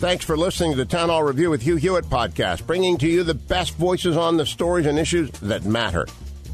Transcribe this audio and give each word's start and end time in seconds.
Thanks 0.00 0.24
for 0.24 0.34
listening 0.34 0.70
to 0.70 0.78
the 0.78 0.86
Town 0.86 1.10
Hall 1.10 1.22
Review 1.22 1.50
with 1.50 1.60
Hugh 1.60 1.76
Hewitt 1.76 2.06
podcast, 2.06 2.66
bringing 2.66 2.96
to 2.96 3.06
you 3.06 3.22
the 3.22 3.34
best 3.34 3.74
voices 3.74 4.16
on 4.16 4.38
the 4.38 4.46
stories 4.46 4.86
and 4.86 4.98
issues 4.98 5.30
that 5.40 5.66
matter. 5.66 6.06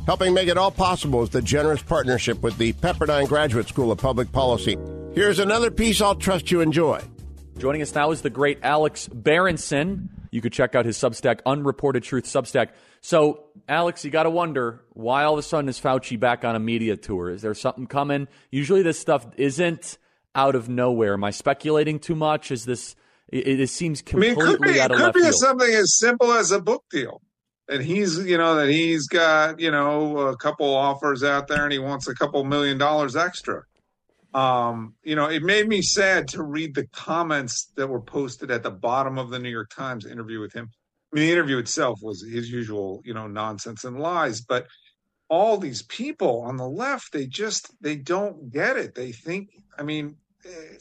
Helping 0.04 0.34
make 0.34 0.48
it 0.48 0.58
all 0.58 0.72
possible 0.72 1.22
is 1.22 1.30
the 1.30 1.40
generous 1.40 1.80
partnership 1.80 2.42
with 2.42 2.58
the 2.58 2.72
Pepperdine 2.72 3.28
Graduate 3.28 3.68
School 3.68 3.92
of 3.92 3.98
Public 3.98 4.32
Policy. 4.32 4.76
Here's 5.14 5.38
another 5.38 5.70
piece 5.70 6.00
I'll 6.00 6.16
trust 6.16 6.50
you 6.50 6.60
enjoy. 6.60 7.00
Joining 7.56 7.82
us 7.82 7.94
now 7.94 8.10
is 8.10 8.20
the 8.20 8.30
great 8.30 8.58
Alex 8.64 9.06
Berenson. 9.06 10.08
You 10.32 10.40
could 10.40 10.52
check 10.52 10.74
out 10.74 10.84
his 10.84 10.98
Substack, 10.98 11.38
Unreported 11.46 12.02
Truth 12.02 12.24
Substack. 12.24 12.70
So, 13.00 13.44
Alex, 13.68 14.04
you 14.04 14.10
got 14.10 14.24
to 14.24 14.30
wonder 14.30 14.82
why 14.94 15.22
all 15.22 15.34
of 15.34 15.38
a 15.38 15.42
sudden 15.44 15.68
is 15.68 15.80
Fauci 15.80 16.18
back 16.18 16.44
on 16.44 16.56
a 16.56 16.60
media 16.60 16.96
tour? 16.96 17.30
Is 17.30 17.42
there 17.42 17.54
something 17.54 17.86
coming? 17.86 18.26
Usually, 18.50 18.82
this 18.82 18.98
stuff 18.98 19.24
isn't 19.36 19.98
out 20.34 20.56
of 20.56 20.68
nowhere. 20.68 21.14
Am 21.14 21.22
I 21.22 21.30
speculating 21.30 22.00
too 22.00 22.16
much? 22.16 22.50
Is 22.50 22.64
this? 22.64 22.96
It, 23.28 23.60
it 23.60 23.68
seems 23.68 24.02
completely 24.02 24.42
I 24.42 24.46
mean, 24.46 24.54
it 24.54 24.58
could 24.58 24.72
be, 24.74 24.80
out 24.80 24.90
of 24.92 25.00
it 25.00 25.02
could 25.02 25.14
be 25.14 25.20
field. 25.22 25.34
something 25.34 25.70
as 25.70 25.96
simple 25.98 26.32
as 26.32 26.50
a 26.52 26.60
book 26.60 26.84
deal. 26.90 27.20
And 27.68 27.82
he's, 27.82 28.18
you 28.18 28.38
know, 28.38 28.54
that 28.56 28.68
he's 28.68 29.08
got, 29.08 29.58
you 29.58 29.72
know, 29.72 30.18
a 30.18 30.36
couple 30.36 30.72
offers 30.72 31.24
out 31.24 31.48
there 31.48 31.64
and 31.64 31.72
he 31.72 31.80
wants 31.80 32.06
a 32.06 32.14
couple 32.14 32.44
million 32.44 32.78
dollars 32.78 33.16
extra. 33.16 33.62
Um, 34.32 34.94
you 35.02 35.16
know, 35.16 35.26
it 35.26 35.42
made 35.42 35.66
me 35.66 35.82
sad 35.82 36.28
to 36.28 36.42
read 36.42 36.74
the 36.74 36.86
comments 36.88 37.72
that 37.76 37.88
were 37.88 38.00
posted 38.00 38.50
at 38.50 38.62
the 38.62 38.70
bottom 38.70 39.18
of 39.18 39.30
the 39.30 39.38
New 39.38 39.48
York 39.48 39.70
Times 39.74 40.06
interview 40.06 40.40
with 40.40 40.52
him. 40.52 40.70
I 41.12 41.16
mean, 41.16 41.26
the 41.26 41.32
interview 41.32 41.58
itself 41.58 42.00
was 42.02 42.22
his 42.22 42.50
usual, 42.50 43.00
you 43.04 43.14
know, 43.14 43.26
nonsense 43.26 43.84
and 43.84 43.98
lies, 43.98 44.42
but 44.42 44.66
all 45.28 45.56
these 45.56 45.82
people 45.82 46.42
on 46.42 46.56
the 46.56 46.68
left, 46.68 47.12
they 47.12 47.26
just 47.26 47.72
they 47.80 47.96
don't 47.96 48.52
get 48.52 48.76
it. 48.76 48.94
They 48.94 49.12
think, 49.12 49.50
I 49.76 49.82
mean, 49.82 50.16
eh, 50.44 50.76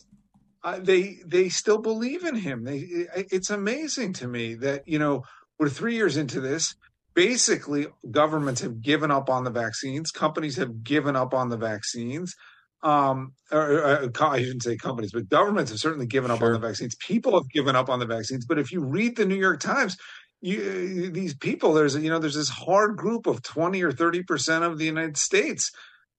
uh, 0.66 0.80
they 0.82 1.20
they 1.24 1.48
still 1.48 1.78
believe 1.78 2.26
in 2.26 2.36
him. 2.36 2.64
They 2.64 3.08
it's 3.32 3.52
amazing 3.52 4.14
to 4.14 4.28
me 4.28 4.56
that 4.56 4.88
you 4.88 4.98
know 4.98 5.24
we're 5.60 5.70
three 5.70 5.94
years 5.94 6.18
into 6.18 6.42
this. 6.42 6.76
Basically, 7.14 7.86
governments 8.10 8.62
have 8.62 8.82
given 8.82 9.12
up 9.12 9.30
on 9.30 9.44
the 9.44 9.52
vaccines. 9.52 10.10
Companies 10.10 10.58
have 10.58 10.84
given 10.84 11.16
up 11.16 11.34
on 11.34 11.50
the 11.50 11.56
vaccines. 11.56 12.36
Um, 12.82 13.34
or, 13.52 13.80
or, 13.80 14.12
I 14.22 14.40
shouldn't 14.40 14.64
say 14.64 14.76
companies, 14.76 15.12
but 15.12 15.30
governments 15.30 15.72
have 15.72 15.80
certainly 15.80 16.08
given 16.08 16.30
up 16.30 16.42
on 16.42 16.52
the 16.52 16.60
vaccines. 16.60 16.96
People 16.96 17.34
have 17.34 17.50
given 17.50 17.76
up 17.76 17.90
on 17.90 18.00
the 18.00 18.06
vaccines. 18.06 18.46
But 18.46 18.60
if 18.60 18.72
you 18.72 18.82
read 18.84 19.16
the 19.16 19.26
New 19.26 19.36
York 19.36 19.60
Times, 19.60 19.96
you, 20.42 21.10
these 21.12 21.36
people, 21.36 21.74
there's 21.74 21.96
you 21.96 22.10
know 22.10 22.20
there's 22.20 22.36
this 22.36 22.50
hard 22.50 22.98
group 22.98 23.28
of 23.28 23.44
twenty 23.44 23.84
or 23.84 23.92
thirty 23.92 24.24
percent 24.24 24.64
of 24.64 24.80
the 24.80 24.86
United 24.86 25.18
States 25.18 25.72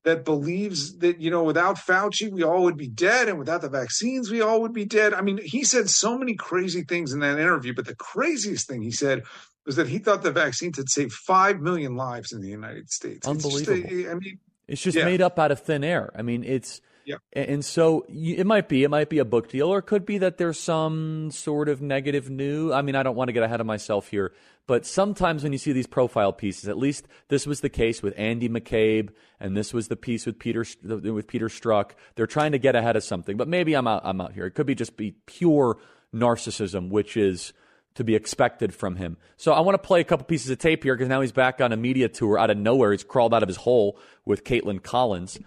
that 0.06 0.24
believes 0.24 0.96
that 0.98 1.20
you 1.20 1.30
know 1.30 1.42
without 1.42 1.76
Fauci 1.76 2.30
we 2.30 2.44
all 2.44 2.62
would 2.62 2.76
be 2.76 2.88
dead, 2.88 3.28
and 3.28 3.38
without 3.38 3.60
the 3.60 3.68
vaccines 3.68 4.30
we 4.30 4.40
all 4.40 4.62
would 4.62 4.72
be 4.72 4.84
dead. 4.86 5.12
I 5.12 5.20
mean, 5.20 5.38
he 5.42 5.64
said 5.64 5.90
so 5.90 6.16
many 6.16 6.34
crazy 6.34 6.84
things 6.84 7.12
in 7.12 7.18
that 7.20 7.38
interview, 7.40 7.74
but 7.74 7.86
the 7.86 7.96
craziest 7.96 8.68
thing 8.68 8.82
he 8.82 8.92
said 8.92 9.24
was 9.66 9.74
that 9.76 9.88
he 9.88 9.98
thought 9.98 10.22
the 10.22 10.30
vaccines 10.30 10.76
had 10.76 10.88
saved 10.88 11.12
five 11.12 11.60
million 11.60 11.96
lives 11.96 12.32
in 12.32 12.40
the 12.40 12.48
United 12.48 12.88
States. 12.88 13.26
It's 13.26 13.42
just 13.42 13.68
Unbelievable. 13.68 14.10
I 14.10 14.14
mean, 14.14 14.38
It's 14.68 14.80
just 14.80 14.96
Yeah. 14.96 15.04
made 15.04 15.20
up 15.20 15.38
out 15.40 15.50
of 15.50 15.60
thin 15.60 15.82
air. 15.82 16.12
I 16.14 16.22
mean, 16.22 16.44
it's 16.44 16.80
Yeah. 17.06 17.18
and 17.32 17.64
so 17.64 18.04
it 18.08 18.46
might 18.46 18.68
be 18.68 18.82
it 18.82 18.90
might 18.90 19.08
be 19.08 19.20
a 19.20 19.24
book 19.24 19.48
deal, 19.48 19.68
or 19.68 19.78
it 19.78 19.86
could 19.86 20.04
be 20.04 20.18
that 20.18 20.38
there's 20.38 20.58
some 20.58 21.30
sort 21.30 21.68
of 21.68 21.80
negative 21.80 22.28
news. 22.28 22.72
I 22.72 22.82
mean, 22.82 22.96
I 22.96 23.04
don't 23.04 23.14
want 23.14 23.28
to 23.28 23.32
get 23.32 23.44
ahead 23.44 23.60
of 23.60 23.66
myself 23.66 24.08
here, 24.08 24.32
but 24.66 24.84
sometimes 24.84 25.44
when 25.44 25.52
you 25.52 25.58
see 25.58 25.72
these 25.72 25.86
profile 25.86 26.32
pieces, 26.32 26.68
at 26.68 26.76
least 26.76 27.06
this 27.28 27.46
was 27.46 27.60
the 27.60 27.68
case 27.68 28.02
with 28.02 28.12
Andy 28.18 28.48
McCabe, 28.48 29.10
and 29.38 29.56
this 29.56 29.72
was 29.72 29.86
the 29.86 29.94
piece 29.94 30.26
with 30.26 30.40
Peter 30.40 30.66
with 30.82 31.28
Peter 31.28 31.48
Strzok. 31.48 31.92
They're 32.16 32.26
trying 32.26 32.52
to 32.52 32.58
get 32.58 32.74
ahead 32.74 32.96
of 32.96 33.04
something, 33.04 33.36
but 33.36 33.46
maybe 33.46 33.74
I'm 33.74 33.86
out. 33.86 34.02
I'm 34.04 34.20
out 34.20 34.32
here. 34.32 34.46
It 34.46 34.52
could 34.56 34.66
be 34.66 34.74
just 34.74 34.96
be 34.96 35.14
pure 35.26 35.78
narcissism, 36.12 36.90
which 36.90 37.16
is 37.16 37.52
to 37.94 38.04
be 38.04 38.14
expected 38.14 38.74
from 38.74 38.96
him. 38.96 39.16
So 39.36 39.52
I 39.52 39.60
want 39.60 39.74
to 39.80 39.86
play 39.86 40.00
a 40.00 40.04
couple 40.04 40.26
pieces 40.26 40.50
of 40.50 40.58
tape 40.58 40.82
here 40.82 40.94
because 40.94 41.08
now 41.08 41.20
he's 41.20 41.32
back 41.32 41.60
on 41.60 41.72
a 41.72 41.76
media 41.76 42.08
tour 42.08 42.38
out 42.38 42.50
of 42.50 42.58
nowhere. 42.58 42.92
He's 42.92 43.04
crawled 43.04 43.32
out 43.32 43.42
of 43.42 43.48
his 43.48 43.56
hole 43.56 43.98
with 44.24 44.44
Kaitlan 44.44 44.82
Collins. 44.82 45.38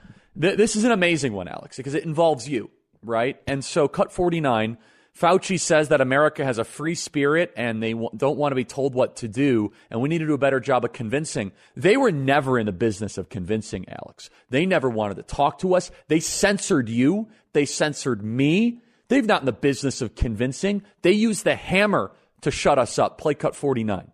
Th- 0.41 0.57
this 0.57 0.75
is 0.75 0.83
an 0.83 0.91
amazing 0.91 1.33
one, 1.33 1.47
Alex, 1.47 1.77
because 1.77 1.95
it 1.95 2.03
involves 2.03 2.47
you, 2.47 2.69
right? 3.03 3.41
And 3.47 3.63
so, 3.63 3.87
cut 3.87 4.11
49, 4.11 4.77
Fauci 5.17 5.59
says 5.59 5.89
that 5.89 6.01
America 6.01 6.45
has 6.45 6.57
a 6.57 6.63
free 6.63 6.95
spirit 6.95 7.51
and 7.57 7.83
they 7.83 7.91
w- 7.91 8.09
don't 8.15 8.37
want 8.37 8.51
to 8.51 8.55
be 8.55 8.63
told 8.63 8.93
what 8.93 9.17
to 9.17 9.27
do, 9.27 9.71
and 9.89 10.01
we 10.01 10.07
need 10.09 10.19
to 10.19 10.27
do 10.27 10.33
a 10.33 10.37
better 10.37 10.59
job 10.59 10.85
of 10.85 10.93
convincing. 10.93 11.51
They 11.75 11.97
were 11.97 12.11
never 12.11 12.57
in 12.57 12.65
the 12.65 12.71
business 12.71 13.17
of 13.17 13.29
convincing, 13.29 13.85
Alex. 13.89 14.29
They 14.49 14.65
never 14.65 14.89
wanted 14.89 15.15
to 15.15 15.23
talk 15.23 15.59
to 15.59 15.75
us. 15.75 15.91
They 16.07 16.19
censored 16.19 16.89
you, 16.89 17.27
they 17.53 17.65
censored 17.65 18.23
me. 18.23 18.81
They've 19.09 19.25
not 19.25 19.41
in 19.41 19.47
the 19.47 19.51
business 19.51 20.01
of 20.01 20.13
convincing. 20.13 20.83
They 21.01 21.13
use 21.13 21.41
the 21.41 21.55
hammer 21.55 22.11
to 22.41 22.51
shut 22.51 22.77
us 22.77 22.99
up. 22.99 23.17
Play 23.17 23.33
cut 23.33 23.55
49. 23.55 24.11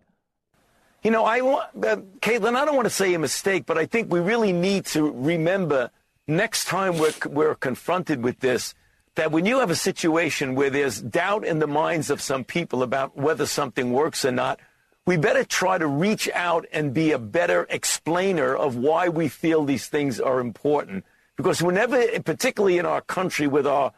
You 1.02 1.10
know, 1.10 1.24
I 1.24 1.42
want, 1.42 1.84
uh, 1.84 1.96
Kaitlan, 2.20 2.56
I 2.56 2.64
don't 2.64 2.74
want 2.74 2.86
to 2.86 2.94
say 2.94 3.12
a 3.12 3.18
mistake, 3.18 3.66
but 3.66 3.76
I 3.76 3.84
think 3.84 4.10
we 4.10 4.20
really 4.20 4.52
need 4.52 4.86
to 4.86 5.12
remember 5.12 5.90
next 6.28 6.66
time 6.66 6.98
we're, 6.98 7.12
we're 7.26 7.54
confronted 7.54 8.22
with 8.22 8.40
this 8.40 8.74
that 9.16 9.32
when 9.32 9.46
you 9.46 9.60
have 9.60 9.70
a 9.70 9.76
situation 9.76 10.54
where 10.54 10.70
there's 10.70 11.00
doubt 11.00 11.44
in 11.44 11.58
the 11.58 11.66
minds 11.66 12.10
of 12.10 12.20
some 12.20 12.44
people 12.44 12.82
about 12.82 13.16
whether 13.16 13.46
something 13.46 13.92
works 13.92 14.24
or 14.24 14.30
not, 14.30 14.60
we 15.06 15.16
better 15.16 15.44
try 15.44 15.78
to 15.78 15.86
reach 15.86 16.28
out 16.34 16.66
and 16.72 16.92
be 16.92 17.12
a 17.12 17.18
better 17.18 17.66
explainer 17.70 18.54
of 18.54 18.76
why 18.76 19.08
we 19.08 19.28
feel 19.28 19.64
these 19.64 19.86
things 19.86 20.20
are 20.20 20.40
important. 20.40 21.04
Because 21.36 21.62
whenever, 21.62 22.04
particularly 22.20 22.78
in 22.78 22.86
our 22.86 23.00
country 23.00 23.46
with 23.46 23.66
our 23.66 23.92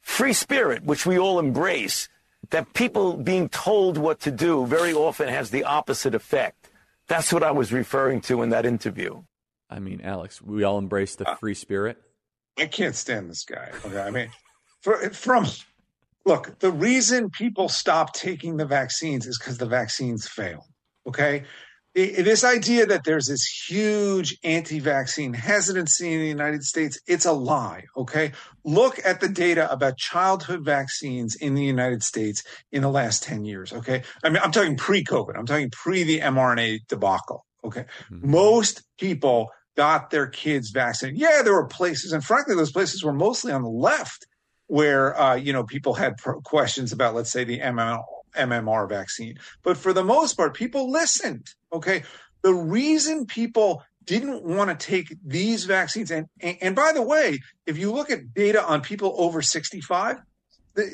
free 0.00 0.32
spirit, 0.32 0.82
which 0.84 1.06
we 1.06 1.18
all 1.18 1.38
embrace, 1.38 2.08
that 2.50 2.74
people 2.74 3.16
being 3.16 3.48
told 3.48 3.96
what 3.96 4.20
to 4.20 4.30
do 4.30 4.66
very 4.66 4.92
often 4.92 5.28
has 5.28 5.50
the 5.50 5.64
opposite 5.64 6.14
effect. 6.14 6.68
That's 7.06 7.32
what 7.32 7.42
I 7.42 7.50
was 7.50 7.72
referring 7.72 8.20
to 8.22 8.42
in 8.42 8.50
that 8.50 8.66
interview. 8.66 9.22
I 9.70 9.78
mean, 9.78 10.00
Alex, 10.02 10.42
we 10.42 10.64
all 10.64 10.78
embrace 10.78 11.14
the 11.14 11.30
uh, 11.30 11.36
free 11.36 11.54
spirit. 11.54 11.96
I 12.58 12.66
can't 12.66 12.96
stand 12.96 13.30
this 13.30 13.44
guy. 13.44 13.70
Okay, 13.84 14.00
I 14.00 14.10
mean, 14.10 14.30
for, 14.82 15.10
from 15.10 15.46
look, 16.26 16.58
the 16.58 16.72
reason 16.72 17.30
people 17.30 17.68
stop 17.68 18.12
taking 18.12 18.56
the 18.56 18.66
vaccines 18.66 19.26
is 19.26 19.38
because 19.38 19.58
the 19.58 19.66
vaccines 19.66 20.28
fail. 20.28 20.66
Okay, 21.06 21.44
this 21.94 22.44
idea 22.44 22.86
that 22.86 23.04
there's 23.04 23.26
this 23.26 23.44
huge 23.44 24.36
anti-vaccine 24.44 25.32
hesitancy 25.32 26.12
in 26.12 26.20
the 26.20 26.28
United 26.28 26.62
States, 26.62 27.00
it's 27.06 27.24
a 27.24 27.32
lie. 27.32 27.84
Okay, 27.96 28.32
look 28.64 29.00
at 29.04 29.20
the 29.20 29.28
data 29.28 29.70
about 29.72 29.96
childhood 29.96 30.64
vaccines 30.64 31.36
in 31.36 31.54
the 31.54 31.64
United 31.64 32.02
States 32.02 32.42
in 32.70 32.82
the 32.82 32.90
last 32.90 33.22
ten 33.22 33.44
years. 33.44 33.72
Okay, 33.72 34.02
I 34.22 34.28
mean, 34.28 34.40
I'm 34.42 34.52
talking 34.52 34.76
pre-COVID. 34.76 35.36
I'm 35.36 35.46
talking 35.46 35.70
pre 35.70 36.02
the 36.02 36.20
mRNA 36.20 36.86
debacle. 36.88 37.46
Okay, 37.64 37.86
mm-hmm. 38.10 38.30
most 38.30 38.82
people 38.98 39.50
got 39.80 40.10
their 40.10 40.26
kids 40.26 40.68
vaccinated. 40.68 41.18
Yeah, 41.18 41.40
there 41.42 41.54
were 41.54 41.66
places, 41.66 42.12
and 42.12 42.22
frankly, 42.22 42.54
those 42.54 42.70
places 42.70 43.02
were 43.02 43.14
mostly 43.14 43.50
on 43.50 43.62
the 43.62 43.70
left 43.70 44.26
where 44.66 45.18
uh, 45.18 45.34
you 45.36 45.54
know 45.54 45.64
people 45.64 45.94
had 45.94 46.18
pro- 46.18 46.42
questions 46.42 46.92
about, 46.92 47.14
let's 47.14 47.32
say, 47.32 47.44
the 47.44 47.60
MMR, 47.60 48.02
MMR 48.36 48.86
vaccine. 48.90 49.38
But 49.62 49.78
for 49.78 49.94
the 49.94 50.04
most 50.04 50.36
part, 50.36 50.52
people 50.52 50.90
listened. 50.90 51.46
Okay, 51.72 52.02
the 52.42 52.52
reason 52.52 53.24
people 53.24 53.82
didn't 54.04 54.44
want 54.44 54.68
to 54.68 54.86
take 54.86 55.16
these 55.24 55.64
vaccines, 55.64 56.10
and, 56.10 56.26
and 56.40 56.58
and 56.60 56.76
by 56.76 56.92
the 56.92 57.00
way, 57.00 57.38
if 57.64 57.78
you 57.78 57.90
look 57.90 58.10
at 58.10 58.34
data 58.34 58.62
on 58.62 58.82
people 58.82 59.14
over 59.16 59.40
sixty 59.40 59.80
five. 59.80 60.18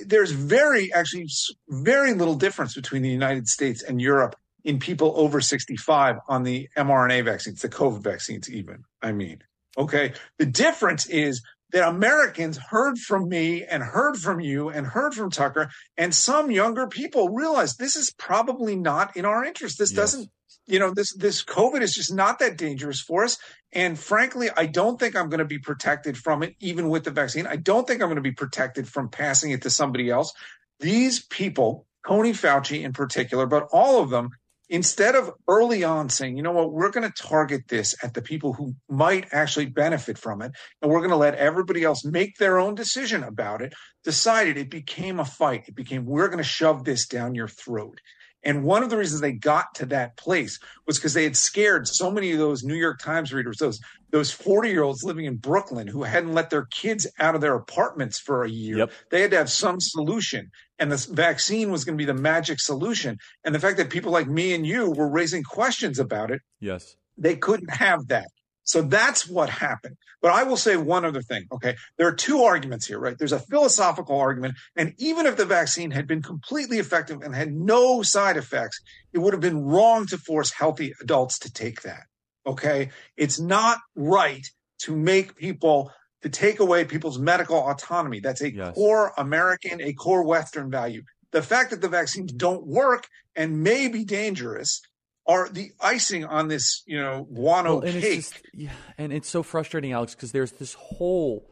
There's 0.06 0.30
very 0.32 0.92
actually 0.92 1.28
very 1.68 2.14
little 2.14 2.34
difference 2.34 2.74
between 2.74 3.02
the 3.02 3.10
United 3.10 3.46
States 3.46 3.82
and 3.82 4.00
Europe 4.00 4.34
in 4.66 4.80
people 4.80 5.14
over 5.16 5.40
65 5.40 6.16
on 6.28 6.42
the 6.42 6.68
mRNA 6.76 7.24
vaccines, 7.24 7.62
the 7.62 7.68
COVID 7.68 8.02
vaccines, 8.02 8.50
even. 8.50 8.82
I 9.00 9.12
mean, 9.12 9.38
okay. 9.78 10.12
The 10.38 10.46
difference 10.46 11.06
is 11.06 11.40
that 11.70 11.88
Americans 11.88 12.58
heard 12.58 12.98
from 12.98 13.28
me 13.28 13.64
and 13.64 13.82
heard 13.82 14.16
from 14.16 14.40
you 14.40 14.68
and 14.68 14.86
heard 14.86 15.14
from 15.14 15.30
Tucker, 15.30 15.70
and 15.96 16.12
some 16.12 16.50
younger 16.50 16.88
people 16.88 17.28
realized 17.28 17.78
this 17.78 17.94
is 17.94 18.12
probably 18.12 18.74
not 18.74 19.16
in 19.16 19.24
our 19.24 19.44
interest. 19.44 19.78
This 19.78 19.92
Yes. 19.92 19.96
doesn't 19.96 20.30
you 20.68 20.80
know, 20.80 20.92
this 20.92 21.14
this 21.14 21.44
COVID 21.44 21.80
is 21.80 21.94
just 21.94 22.12
not 22.12 22.40
that 22.40 22.58
dangerous 22.58 23.00
for 23.00 23.22
us. 23.22 23.38
And 23.72 23.96
frankly, 23.96 24.48
I 24.56 24.66
don't 24.66 24.98
think 24.98 25.14
I'm 25.14 25.28
going 25.28 25.38
to 25.38 25.44
be 25.44 25.60
protected 25.60 26.18
from 26.18 26.42
it, 26.42 26.56
even 26.58 26.88
with 26.88 27.04
the 27.04 27.12
vaccine. 27.12 27.46
I 27.46 27.54
don't 27.54 27.86
think 27.86 28.02
I'm 28.02 28.08
going 28.08 28.16
to 28.16 28.20
be 28.22 28.32
protected 28.32 28.88
from 28.88 29.08
passing 29.08 29.52
it 29.52 29.62
to 29.62 29.70
somebody 29.70 30.10
else. 30.10 30.32
These 30.80 31.24
people, 31.26 31.86
Tony 32.06 32.32
Fauci 32.32 32.82
in 32.82 32.92
particular, 32.92 33.46
but 33.46 33.68
all 33.70 34.02
of 34.02 34.10
them, 34.10 34.30
instead 34.68 35.14
of 35.14 35.30
early 35.48 35.84
on 35.84 36.08
saying, 36.08 36.36
you 36.36 36.42
know 36.42 36.52
what, 36.52 36.72
we're 36.72 36.90
going 36.90 37.10
to 37.10 37.22
target 37.22 37.62
this 37.68 37.94
at 38.02 38.14
the 38.14 38.22
people 38.22 38.52
who 38.52 38.74
might 38.88 39.26
actually 39.32 39.66
benefit 39.66 40.18
from 40.18 40.42
it, 40.42 40.52
and 40.82 40.90
we're 40.90 41.00
going 41.00 41.10
to 41.10 41.16
let 41.16 41.34
everybody 41.34 41.84
else 41.84 42.04
make 42.04 42.36
their 42.36 42.58
own 42.58 42.74
decision 42.74 43.22
about 43.22 43.62
it, 43.62 43.72
decided 44.04 44.56
it 44.56 44.70
became 44.70 45.20
a 45.20 45.24
fight. 45.24 45.64
It 45.68 45.74
became, 45.74 46.04
we're 46.04 46.28
going 46.28 46.38
to 46.38 46.44
shove 46.44 46.84
this 46.84 47.06
down 47.06 47.34
your 47.34 47.48
throat. 47.48 48.00
And 48.42 48.62
one 48.62 48.84
of 48.84 48.90
the 48.90 48.96
reasons 48.96 49.20
they 49.20 49.32
got 49.32 49.74
to 49.76 49.86
that 49.86 50.16
place 50.16 50.60
was 50.86 50.98
because 50.98 51.14
they 51.14 51.24
had 51.24 51.36
scared 51.36 51.88
so 51.88 52.12
many 52.12 52.30
of 52.30 52.38
those 52.38 52.62
New 52.62 52.76
York 52.76 53.00
Times 53.00 53.32
readers, 53.32 53.56
those 53.58 53.80
those 54.16 54.32
40 54.32 54.70
year 54.70 54.82
olds 54.82 55.04
living 55.04 55.26
in 55.26 55.36
Brooklyn 55.36 55.86
who 55.86 56.02
hadn't 56.02 56.32
let 56.32 56.48
their 56.48 56.64
kids 56.64 57.06
out 57.18 57.34
of 57.34 57.42
their 57.42 57.54
apartments 57.54 58.18
for 58.18 58.44
a 58.44 58.48
year. 58.48 58.78
Yep. 58.78 58.92
They 59.10 59.20
had 59.20 59.30
to 59.32 59.36
have 59.36 59.50
some 59.50 59.78
solution. 59.78 60.50
And 60.78 60.90
this 60.90 61.04
vaccine 61.04 61.70
was 61.70 61.84
going 61.84 61.98
to 61.98 62.00
be 62.00 62.06
the 62.06 62.14
magic 62.14 62.58
solution. 62.58 63.18
And 63.44 63.54
the 63.54 63.60
fact 63.60 63.76
that 63.76 63.90
people 63.90 64.12
like 64.12 64.26
me 64.26 64.54
and 64.54 64.66
you 64.66 64.90
were 64.90 65.08
raising 65.08 65.42
questions 65.42 65.98
about 65.98 66.30
it. 66.30 66.40
Yes. 66.60 66.96
They 67.18 67.36
couldn't 67.36 67.74
have 67.74 68.08
that. 68.08 68.28
So 68.62 68.80
that's 68.80 69.28
what 69.28 69.50
happened. 69.50 69.96
But 70.22 70.32
I 70.32 70.44
will 70.44 70.56
say 70.56 70.78
one 70.78 71.04
other 71.04 71.20
thing. 71.20 71.44
Okay. 71.52 71.76
There 71.98 72.08
are 72.08 72.14
two 72.14 72.42
arguments 72.42 72.86
here, 72.86 72.98
right? 72.98 73.18
There's 73.18 73.32
a 73.32 73.38
philosophical 73.38 74.18
argument. 74.18 74.54
And 74.76 74.94
even 74.96 75.26
if 75.26 75.36
the 75.36 75.44
vaccine 75.44 75.90
had 75.90 76.06
been 76.06 76.22
completely 76.22 76.78
effective 76.78 77.20
and 77.20 77.34
had 77.34 77.52
no 77.52 78.00
side 78.00 78.38
effects, 78.38 78.80
it 79.12 79.18
would 79.18 79.34
have 79.34 79.42
been 79.42 79.62
wrong 79.62 80.06
to 80.06 80.16
force 80.16 80.52
healthy 80.52 80.94
adults 81.02 81.38
to 81.40 81.52
take 81.52 81.82
that. 81.82 82.04
Okay. 82.46 82.90
It's 83.16 83.40
not 83.40 83.78
right 83.94 84.46
to 84.80 84.94
make 84.94 85.36
people 85.36 85.92
to 86.22 86.28
take 86.28 86.60
away 86.60 86.84
people's 86.84 87.18
medical 87.18 87.56
autonomy. 87.56 88.20
That's 88.20 88.40
a 88.40 88.52
yes. 88.52 88.74
core 88.74 89.12
American, 89.18 89.80
a 89.80 89.92
core 89.92 90.24
Western 90.24 90.70
value. 90.70 91.02
The 91.32 91.42
fact 91.42 91.70
that 91.70 91.80
the 91.80 91.88
vaccines 91.88 92.30
mm-hmm. 92.30 92.38
don't 92.38 92.66
work 92.66 93.08
and 93.34 93.62
may 93.62 93.88
be 93.88 94.04
dangerous 94.04 94.80
are 95.26 95.48
the 95.48 95.72
icing 95.80 96.24
on 96.24 96.48
this, 96.48 96.82
you 96.86 97.00
know, 97.00 97.24
guano 97.24 97.76
well, 97.76 97.84
and 97.84 98.00
cake. 98.00 98.18
It's 98.18 98.30
just, 98.30 98.46
yeah, 98.54 98.70
and 98.96 99.12
it's 99.12 99.28
so 99.28 99.42
frustrating, 99.42 99.92
Alex, 99.92 100.14
because 100.14 100.32
there's 100.32 100.52
this 100.52 100.74
whole 100.74 101.50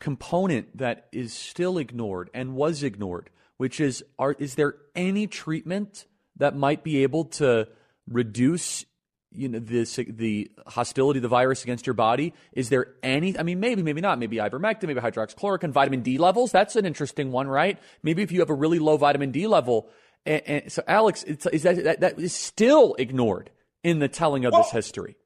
component 0.00 0.76
that 0.76 1.06
is 1.12 1.32
still 1.32 1.78
ignored 1.78 2.30
and 2.34 2.54
was 2.54 2.82
ignored, 2.82 3.30
which 3.56 3.80
is: 3.80 4.04
are 4.18 4.34
is 4.38 4.56
there 4.56 4.74
any 4.94 5.26
treatment 5.26 6.06
that 6.36 6.56
might 6.56 6.82
be 6.82 7.02
able 7.02 7.24
to 7.24 7.68
reduce 8.08 8.84
you 9.36 9.48
know 9.48 9.58
the 9.58 9.84
the 10.08 10.50
hostility 10.66 11.18
of 11.18 11.22
the 11.22 11.28
virus 11.28 11.62
against 11.62 11.86
your 11.86 11.94
body 11.94 12.32
is 12.52 12.68
there 12.68 12.94
any 13.02 13.38
i 13.38 13.42
mean 13.42 13.60
maybe 13.60 13.82
maybe 13.82 14.00
not. 14.00 14.18
Maybe 14.18 14.36
ivermectin 14.36 14.84
maybe 14.84 15.00
hydroxychloroquine 15.00 15.70
vitamin 15.70 16.00
d 16.00 16.18
levels. 16.18 16.52
That's 16.52 16.76
an 16.76 16.86
interesting 16.86 17.32
one 17.32 17.48
right? 17.48 17.78
Maybe 18.02 18.22
if 18.22 18.32
you 18.32 18.40
have 18.40 18.50
a 18.50 18.54
really 18.54 18.78
low 18.78 18.96
vitamin 18.96 19.30
d 19.30 19.46
level 19.46 19.88
and, 20.26 20.42
and 20.46 20.72
so, 20.72 20.82
Alex, 20.86 21.22
is 21.22 21.62
that, 21.62 21.84
that, 21.84 22.00
that 22.00 22.18
is 22.18 22.34
still 22.34 22.94
ignored 22.98 23.50
in 23.82 24.00
the 24.00 24.08
telling 24.08 24.44
of 24.44 24.52
well, 24.52 24.62
this 24.62 24.72
history. 24.72 25.16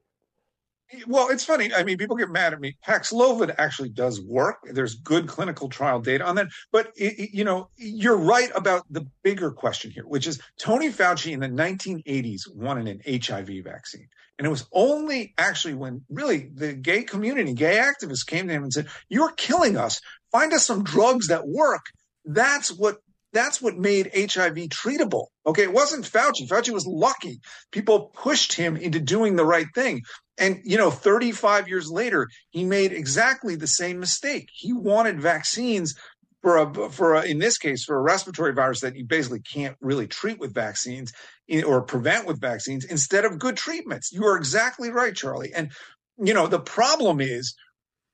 Well, 1.07 1.29
it's 1.29 1.45
funny. 1.45 1.73
I 1.73 1.83
mean, 1.83 1.97
people 1.97 2.15
get 2.15 2.29
mad 2.29 2.53
at 2.53 2.59
me. 2.59 2.77
Paxlovid 2.85 3.55
actually 3.57 3.89
does 3.89 4.21
work. 4.21 4.57
There's 4.63 4.95
good 4.95 5.27
clinical 5.27 5.69
trial 5.69 5.99
data 6.01 6.25
on 6.25 6.35
that. 6.35 6.47
But, 6.71 6.91
it, 6.95 7.31
you 7.33 7.43
know, 7.43 7.69
you're 7.77 8.17
right 8.17 8.49
about 8.55 8.83
the 8.89 9.07
bigger 9.23 9.51
question 9.51 9.91
here, 9.91 10.03
which 10.03 10.27
is 10.27 10.39
Tony 10.59 10.89
Fauci 10.89 11.31
in 11.31 11.39
the 11.39 11.47
1980s 11.47 12.41
wanted 12.53 12.87
an 12.87 13.01
HIV 13.05 13.63
vaccine. 13.63 14.07
And 14.37 14.47
it 14.47 14.49
was 14.49 14.65
only 14.71 15.33
actually 15.37 15.75
when 15.75 16.03
really 16.09 16.49
the 16.53 16.73
gay 16.73 17.03
community, 17.03 17.53
gay 17.53 17.77
activists 17.77 18.25
came 18.25 18.47
to 18.47 18.53
him 18.53 18.63
and 18.63 18.73
said, 18.73 18.87
You're 19.07 19.31
killing 19.33 19.77
us. 19.77 20.01
Find 20.31 20.51
us 20.53 20.65
some 20.65 20.83
drugs 20.83 21.27
that 21.27 21.47
work. 21.47 21.85
That's 22.25 22.71
what 22.71 22.97
that's 23.33 23.61
what 23.61 23.77
made 23.77 24.11
HIV 24.13 24.55
treatable. 24.69 25.27
Okay. 25.45 25.63
It 25.63 25.73
wasn't 25.73 26.05
Fauci. 26.05 26.47
Fauci 26.47 26.71
was 26.71 26.85
lucky. 26.85 27.39
People 27.71 28.11
pushed 28.13 28.53
him 28.53 28.75
into 28.77 28.99
doing 28.99 29.35
the 29.35 29.45
right 29.45 29.67
thing. 29.73 30.01
And, 30.37 30.59
you 30.63 30.77
know, 30.77 30.91
35 30.91 31.67
years 31.67 31.89
later, 31.89 32.27
he 32.49 32.63
made 32.63 32.91
exactly 32.91 33.55
the 33.55 33.67
same 33.67 33.99
mistake. 33.99 34.49
He 34.53 34.73
wanted 34.73 35.21
vaccines 35.21 35.95
for 36.41 36.57
a, 36.57 36.89
for 36.89 37.13
a, 37.15 37.23
in 37.23 37.37
this 37.39 37.57
case, 37.57 37.83
for 37.83 37.95
a 37.95 38.01
respiratory 38.01 38.53
virus 38.53 38.81
that 38.81 38.95
you 38.95 39.05
basically 39.05 39.41
can't 39.41 39.77
really 39.79 40.07
treat 40.07 40.39
with 40.39 40.53
vaccines 40.53 41.13
eh, 41.49 41.61
or 41.61 41.83
prevent 41.83 42.25
with 42.25 42.41
vaccines 42.41 42.85
instead 42.85 43.25
of 43.25 43.39
good 43.39 43.55
treatments. 43.55 44.11
You 44.11 44.25
are 44.25 44.37
exactly 44.37 44.89
right, 44.89 45.15
Charlie. 45.15 45.53
And, 45.53 45.71
you 46.17 46.33
know, 46.33 46.47
the 46.47 46.59
problem 46.59 47.21
is 47.21 47.53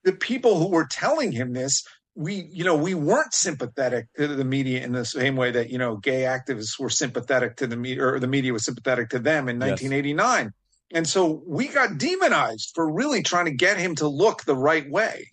the 0.03 0.13
people 0.13 0.59
who 0.59 0.69
were 0.69 0.87
telling 0.89 1.31
him 1.31 1.53
this 1.53 1.83
we 2.17 2.49
you 2.51 2.63
know 2.63 2.75
we 2.75 2.95
weren't 2.95 3.33
sympathetic 3.33 4.11
to 4.15 4.27
the 4.27 4.43
media 4.43 4.83
in 4.83 4.91
the 4.91 5.05
same 5.05 5.35
way 5.35 5.51
that 5.51 5.69
you 5.69 5.77
know 5.77 5.95
gay 5.97 6.21
activists 6.21 6.79
were 6.79 6.89
sympathetic 6.89 7.57
to 7.57 7.67
the 7.67 7.77
media 7.77 8.03
or 8.03 8.19
the 8.19 8.27
media 8.27 8.51
was 8.51 8.65
sympathetic 8.65 9.09
to 9.09 9.19
them 9.19 9.47
in 9.47 9.59
1989 9.59 10.45
yes. 10.45 10.53
and 10.91 11.07
so 11.07 11.43
we 11.45 11.67
got 11.67 11.97
demonized 11.99 12.71
for 12.73 12.91
really 12.91 13.21
trying 13.21 13.45
to 13.45 13.51
get 13.51 13.77
him 13.77 13.93
to 13.95 14.07
look 14.07 14.43
the 14.43 14.55
right 14.55 14.89
way. 14.89 15.31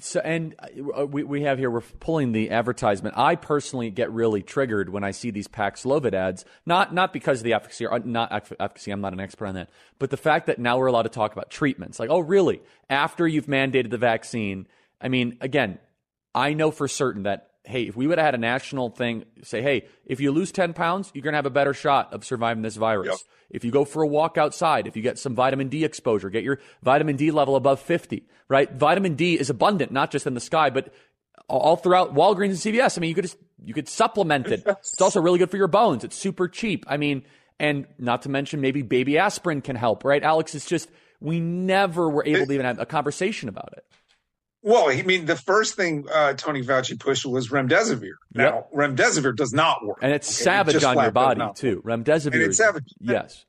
So 0.00 0.20
and 0.20 0.56
uh, 0.58 1.06
we, 1.06 1.22
we 1.22 1.42
have 1.42 1.58
here 1.58 1.70
we're 1.70 1.80
pulling 1.80 2.32
the 2.32 2.50
advertisement. 2.50 3.16
I 3.16 3.36
personally 3.36 3.90
get 3.90 4.10
really 4.10 4.42
triggered 4.42 4.88
when 4.88 5.04
i 5.04 5.12
see 5.12 5.30
these 5.30 5.46
paxlovid 5.46 6.12
ads 6.12 6.44
not 6.66 6.92
not 6.92 7.12
because 7.12 7.38
of 7.38 7.44
the 7.44 7.52
efficacy 7.52 7.86
or 7.86 7.94
uh, 7.94 8.00
not 8.04 8.32
efficacy 8.32 8.90
i'm 8.90 9.00
not 9.00 9.12
an 9.12 9.20
expert 9.20 9.46
on 9.46 9.54
that 9.54 9.70
but 10.00 10.10
the 10.10 10.16
fact 10.16 10.46
that 10.46 10.58
now 10.58 10.78
we're 10.78 10.86
allowed 10.86 11.02
to 11.02 11.08
talk 11.08 11.32
about 11.32 11.50
treatments. 11.50 12.00
Like 12.00 12.10
oh 12.10 12.18
really? 12.18 12.62
After 12.90 13.28
you've 13.28 13.46
mandated 13.46 13.90
the 13.90 13.98
vaccine 13.98 14.66
I 15.02 15.08
mean, 15.08 15.36
again, 15.40 15.78
I 16.34 16.54
know 16.54 16.70
for 16.70 16.88
certain 16.88 17.24
that 17.24 17.48
hey, 17.64 17.84
if 17.84 17.96
we 17.96 18.06
would 18.06 18.18
have 18.18 18.24
had 18.24 18.34
a 18.34 18.38
national 18.38 18.90
thing, 18.90 19.24
say, 19.42 19.62
hey, 19.62 19.86
if 20.04 20.20
you 20.20 20.32
lose 20.32 20.50
10 20.52 20.72
pounds, 20.72 21.10
you're 21.14 21.22
going 21.22 21.32
to 21.32 21.38
have 21.38 21.46
a 21.46 21.50
better 21.50 21.74
shot 21.74 22.12
of 22.12 22.24
surviving 22.24 22.62
this 22.62 22.76
virus. 22.76 23.08
Yep. 23.08 23.18
If 23.50 23.64
you 23.64 23.70
go 23.70 23.84
for 23.84 24.02
a 24.02 24.06
walk 24.06 24.38
outside, 24.38 24.86
if 24.86 24.96
you 24.96 25.02
get 25.02 25.18
some 25.18 25.34
vitamin 25.34 25.68
D 25.68 25.84
exposure, 25.84 26.30
get 26.30 26.42
your 26.42 26.58
vitamin 26.82 27.16
D 27.16 27.30
level 27.30 27.54
above 27.54 27.80
50, 27.80 28.26
right? 28.48 28.72
Vitamin 28.72 29.14
D 29.14 29.38
is 29.38 29.50
abundant, 29.50 29.92
not 29.92 30.10
just 30.10 30.26
in 30.26 30.34
the 30.34 30.40
sky, 30.40 30.70
but 30.70 30.92
all 31.48 31.76
throughout 31.76 32.14
Walgreens 32.14 32.66
and 32.66 32.74
CVS. 32.74 32.98
I 32.98 33.00
mean, 33.00 33.08
you 33.08 33.14
could 33.14 33.24
just, 33.24 33.36
you 33.64 33.74
could 33.74 33.88
supplement 33.88 34.48
it. 34.48 34.64
It's 34.66 35.00
also 35.00 35.20
really 35.20 35.38
good 35.38 35.50
for 35.50 35.56
your 35.56 35.68
bones. 35.68 36.02
It's 36.02 36.16
super 36.16 36.48
cheap. 36.48 36.84
I 36.88 36.96
mean, 36.96 37.24
and 37.60 37.86
not 37.98 38.22
to 38.22 38.28
mention 38.28 38.60
maybe 38.60 38.82
baby 38.82 39.18
aspirin 39.18 39.60
can 39.60 39.76
help, 39.76 40.04
right? 40.04 40.22
Alex, 40.22 40.54
it's 40.54 40.66
just, 40.66 40.88
we 41.20 41.38
never 41.38 42.08
were 42.08 42.24
able 42.26 42.46
to 42.46 42.52
even 42.52 42.66
have 42.66 42.80
a 42.80 42.86
conversation 42.86 43.48
about 43.48 43.74
it. 43.76 43.84
Well, 44.62 44.88
I 44.88 45.02
mean, 45.02 45.26
the 45.26 45.36
first 45.36 45.74
thing 45.74 46.06
uh, 46.12 46.34
Tony 46.34 46.62
Fauci 46.62 46.98
pushed 46.98 47.26
was 47.26 47.48
remdesivir. 47.48 48.12
Now, 48.32 48.44
yep. 48.44 48.72
remdesivir 48.72 49.34
does 49.34 49.52
not 49.52 49.84
work, 49.84 49.98
and 50.02 50.12
it's 50.12 50.28
okay? 50.28 50.44
savage 50.44 50.76
it 50.76 50.84
on 50.84 50.96
your 50.96 51.10
body 51.10 51.42
too. 51.54 51.82
Remdesivir, 51.84 52.32
and 52.32 52.42
it's 52.42 52.58
savage. 52.58 52.84
Yes, 53.00 53.44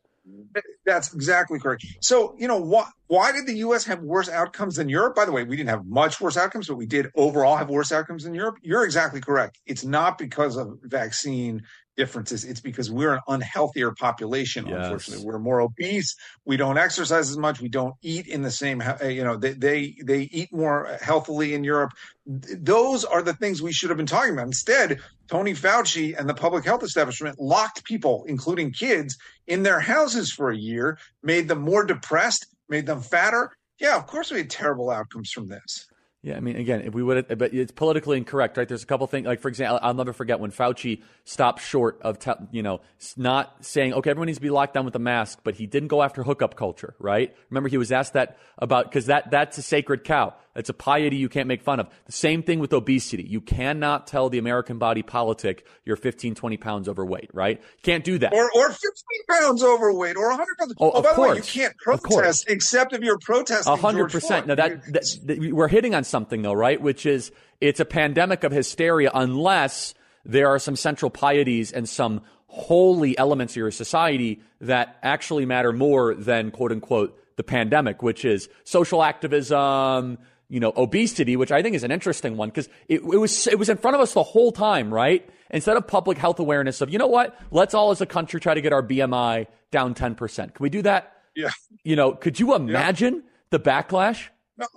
that's 0.85 1.13
exactly 1.13 1.59
correct. 1.59 1.85
So, 2.01 2.35
you 2.37 2.47
know, 2.47 2.57
why 2.57 2.87
why 3.07 3.31
did 3.31 3.45
the 3.45 3.57
U.S. 3.57 3.85
have 3.85 3.99
worse 4.01 4.27
outcomes 4.27 4.77
than 4.77 4.89
Europe? 4.89 5.15
By 5.15 5.25
the 5.25 5.31
way, 5.31 5.43
we 5.43 5.55
didn't 5.55 5.69
have 5.69 5.85
much 5.85 6.19
worse 6.19 6.35
outcomes, 6.35 6.67
but 6.67 6.75
we 6.75 6.87
did 6.87 7.07
overall 7.15 7.57
have 7.57 7.69
worse 7.69 7.91
outcomes 7.91 8.23
than 8.23 8.33
Europe. 8.33 8.57
You're 8.61 8.83
exactly 8.83 9.21
correct. 9.21 9.59
It's 9.65 9.83
not 9.83 10.17
because 10.17 10.55
of 10.55 10.79
vaccine 10.81 11.63
differences. 11.95 12.43
It's 12.43 12.61
because 12.61 12.91
we're 12.91 13.13
an 13.13 13.21
unhealthier 13.27 13.95
population. 13.95 14.67
Yes. 14.67 14.85
Unfortunately, 14.85 15.25
we're 15.25 15.39
more 15.39 15.61
obese. 15.61 16.15
We 16.45 16.57
don't 16.57 16.77
exercise 16.77 17.29
as 17.29 17.37
much. 17.37 17.61
We 17.61 17.69
don't 17.69 17.95
eat 18.01 18.27
in 18.27 18.41
the 18.41 18.51
same. 18.51 18.81
Eh, 18.81 19.09
you 19.09 19.23
know, 19.23 19.37
they 19.37 19.53
they, 19.53 19.95
they 20.03 20.21
eat 20.23 20.53
more 20.53 20.97
healthily 21.01 21.53
in 21.53 21.63
Europe. 21.63 21.93
Those 22.25 23.03
are 23.03 23.21
the 23.21 23.33
things 23.33 23.61
we 23.61 23.73
should 23.73 23.89
have 23.89 23.97
been 23.97 24.05
talking 24.05 24.33
about. 24.33 24.47
Instead, 24.47 24.99
Tony 25.27 25.53
Fauci 25.53 26.17
and 26.17 26.27
the 26.27 26.33
public 26.33 26.65
health 26.65 26.83
establishment 26.83 27.39
locked 27.39 27.83
people, 27.83 28.25
including 28.27 28.71
kids, 28.71 29.17
in 29.47 29.63
their 29.63 29.79
houses 29.79 30.31
for 30.31 30.49
a 30.49 30.57
year, 30.57 30.97
made 31.21 31.47
them 31.47 31.61
more 31.61 31.85
depressed, 31.85 32.47
made 32.69 32.85
them 32.85 33.01
fatter. 33.01 33.51
Yeah, 33.79 33.97
of 33.97 34.07
course 34.07 34.31
we 34.31 34.37
had 34.37 34.49
terrible 34.49 34.89
outcomes 34.89 35.31
from 35.31 35.47
this. 35.47 35.87
Yeah, 36.25 36.37
I 36.37 36.39
mean, 36.39 36.55
again, 36.55 36.83
if 36.83 36.93
we 36.93 37.03
would, 37.03 37.37
but 37.37 37.53
it's 37.53 37.73
politically 37.73 38.15
incorrect, 38.17 38.55
right? 38.55 38.65
There's 38.65 38.81
a 38.81 38.85
couple 38.85 39.05
things, 39.07 39.27
like 39.27 39.41
for 39.41 39.49
example, 39.49 39.77
I'll 39.81 39.93
never 39.93 40.13
forget 40.13 40.39
when 40.39 40.51
Fauci 40.51 41.01
stopped 41.25 41.61
short 41.61 41.99
of, 42.01 42.17
te- 42.17 42.31
you 42.51 42.63
know, 42.63 42.79
not 43.17 43.53
saying, 43.59 43.93
okay, 43.93 44.09
everyone 44.09 44.27
needs 44.27 44.37
to 44.37 44.41
be 44.41 44.49
locked 44.49 44.73
down 44.73 44.85
with 44.85 44.95
a 44.95 44.99
mask, 44.99 45.39
but 45.43 45.55
he 45.55 45.67
didn't 45.67 45.89
go 45.89 46.01
after 46.01 46.23
hookup 46.23 46.55
culture, 46.55 46.95
right? 46.97 47.35
Remember, 47.49 47.67
he 47.67 47.77
was 47.77 47.91
asked 47.91 48.13
that 48.13 48.37
about 48.57 48.85
because 48.85 49.07
that 49.07 49.31
that's 49.31 49.57
a 49.57 49.61
sacred 49.61 50.05
cow. 50.05 50.33
It's 50.55 50.69
a 50.69 50.73
piety 50.73 51.15
you 51.15 51.29
can't 51.29 51.47
make 51.47 51.61
fun 51.63 51.79
of. 51.79 51.89
The 52.05 52.11
same 52.11 52.43
thing 52.43 52.59
with 52.59 52.73
obesity. 52.73 53.23
You 53.23 53.41
cannot 53.41 54.05
tell 54.05 54.29
the 54.29 54.37
American 54.37 54.77
body 54.77 55.01
politic 55.01 55.65
you're 55.83 55.95
15, 55.95 56.35
20 56.35 56.57
pounds 56.57 56.87
overweight, 56.87 57.31
right? 57.33 57.59
You 57.59 57.81
can't 57.81 58.03
do 58.03 58.19
that. 58.19 58.33
Or, 58.33 58.51
or 58.55 58.69
15 58.69 58.81
pounds 59.29 59.63
overweight 59.63 60.15
or 60.15 60.29
100 60.29 60.45
pounds. 60.59 60.73
Oh, 60.79 60.91
oh 60.91 61.01
by 61.01 61.13
course. 61.13 61.15
the 61.15 61.21
way, 61.21 61.37
you 61.37 61.43
can't 61.43 61.77
protest 61.77 62.45
except 62.47 62.93
if 62.93 63.01
you're 63.01 63.17
protesting. 63.19 63.73
100%. 63.73 64.45
Now, 64.45 64.55
that, 64.55 64.85
that, 64.93 65.05
that, 65.25 65.53
we're 65.53 65.67
hitting 65.67 65.95
on 65.95 66.03
something, 66.03 66.41
though, 66.41 66.53
right? 66.53 66.79
Which 66.79 67.05
is 67.05 67.31
it's 67.59 67.79
a 67.79 67.85
pandemic 67.85 68.43
of 68.43 68.51
hysteria 68.51 69.09
unless 69.13 69.95
there 70.25 70.49
are 70.49 70.59
some 70.59 70.75
central 70.75 71.09
pieties 71.09 71.71
and 71.71 71.89
some 71.89 72.21
holy 72.47 73.17
elements 73.17 73.53
of 73.53 73.57
your 73.57 73.71
society 73.71 74.39
that 74.61 74.97
actually 75.01 75.45
matter 75.45 75.73
more 75.73 76.13
than 76.13 76.51
quote 76.51 76.71
unquote 76.71 77.19
the 77.35 77.43
pandemic, 77.43 78.03
which 78.03 78.25
is 78.25 78.47
social 78.63 79.03
activism, 79.03 80.19
you 80.53 80.59
know, 80.59 80.71
obesity, 80.77 81.35
which 81.35 81.51
I 81.51 81.63
think 81.63 81.75
is 81.75 81.83
an 81.83 81.89
interesting 81.89 82.37
one 82.37 82.49
because 82.49 82.69
it, 82.87 82.97
it, 82.97 83.17
was 83.17 83.47
it 83.47 83.57
was 83.57 83.69
in 83.69 83.77
front 83.77 83.95
of 83.95 84.01
us 84.01 84.13
the 84.13 84.21
whole 84.21 84.51
time, 84.51 84.93
right? 84.93 85.27
Instead 85.49 85.77
of 85.77 85.87
public 85.87 86.19
health 86.19 86.39
awareness 86.39 86.79
of, 86.79 86.91
you 86.91 86.99
know 86.99 87.07
what, 87.07 87.35
let's 87.49 87.73
all 87.73 87.89
as 87.89 88.01
a 88.01 88.05
country 88.05 88.39
try 88.39 88.53
to 88.53 88.61
get 88.61 88.71
our 88.71 88.83
BMI 88.83 89.47
down 89.71 89.95
ten 89.95 90.13
percent. 90.13 90.53
Can 90.53 90.61
we 90.63 90.69
do 90.69 90.83
that? 90.83 91.11
Yeah. 91.35 91.49
You 91.83 91.95
know, 91.95 92.11
could 92.11 92.39
you 92.39 92.53
imagine 92.53 93.15
yeah. 93.15 93.21
the 93.49 93.59
backlash? 93.59 94.27
No. 94.55 94.67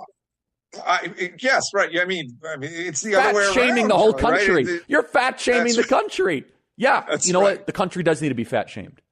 I, 0.83 1.35
yes, 1.41 1.65
right. 1.75 1.93
Yeah, 1.93 2.01
I 2.01 2.07
mean, 2.07 2.39
I 2.51 2.57
mean, 2.57 2.71
it's 2.73 3.03
the 3.03 3.13
fat 3.13 3.35
other 3.35 3.39
way 3.39 3.53
shaming 3.53 3.81
around, 3.81 3.89
the 3.89 3.99
whole 3.99 4.15
country. 4.15 4.65
Right? 4.65 4.81
You're 4.89 5.03
fat 5.03 5.39
shaming 5.39 5.77
the 5.77 5.85
country. 5.85 6.47
Yeah, 6.79 7.05
you 7.21 7.35
know 7.35 7.43
right. 7.43 7.59
what? 7.59 7.67
The 7.67 7.73
country 7.73 8.03
does 8.03 8.23
need 8.23 8.31
to 8.31 8.35
be 8.35 8.45
fat 8.45 8.71
shamed. 8.71 9.03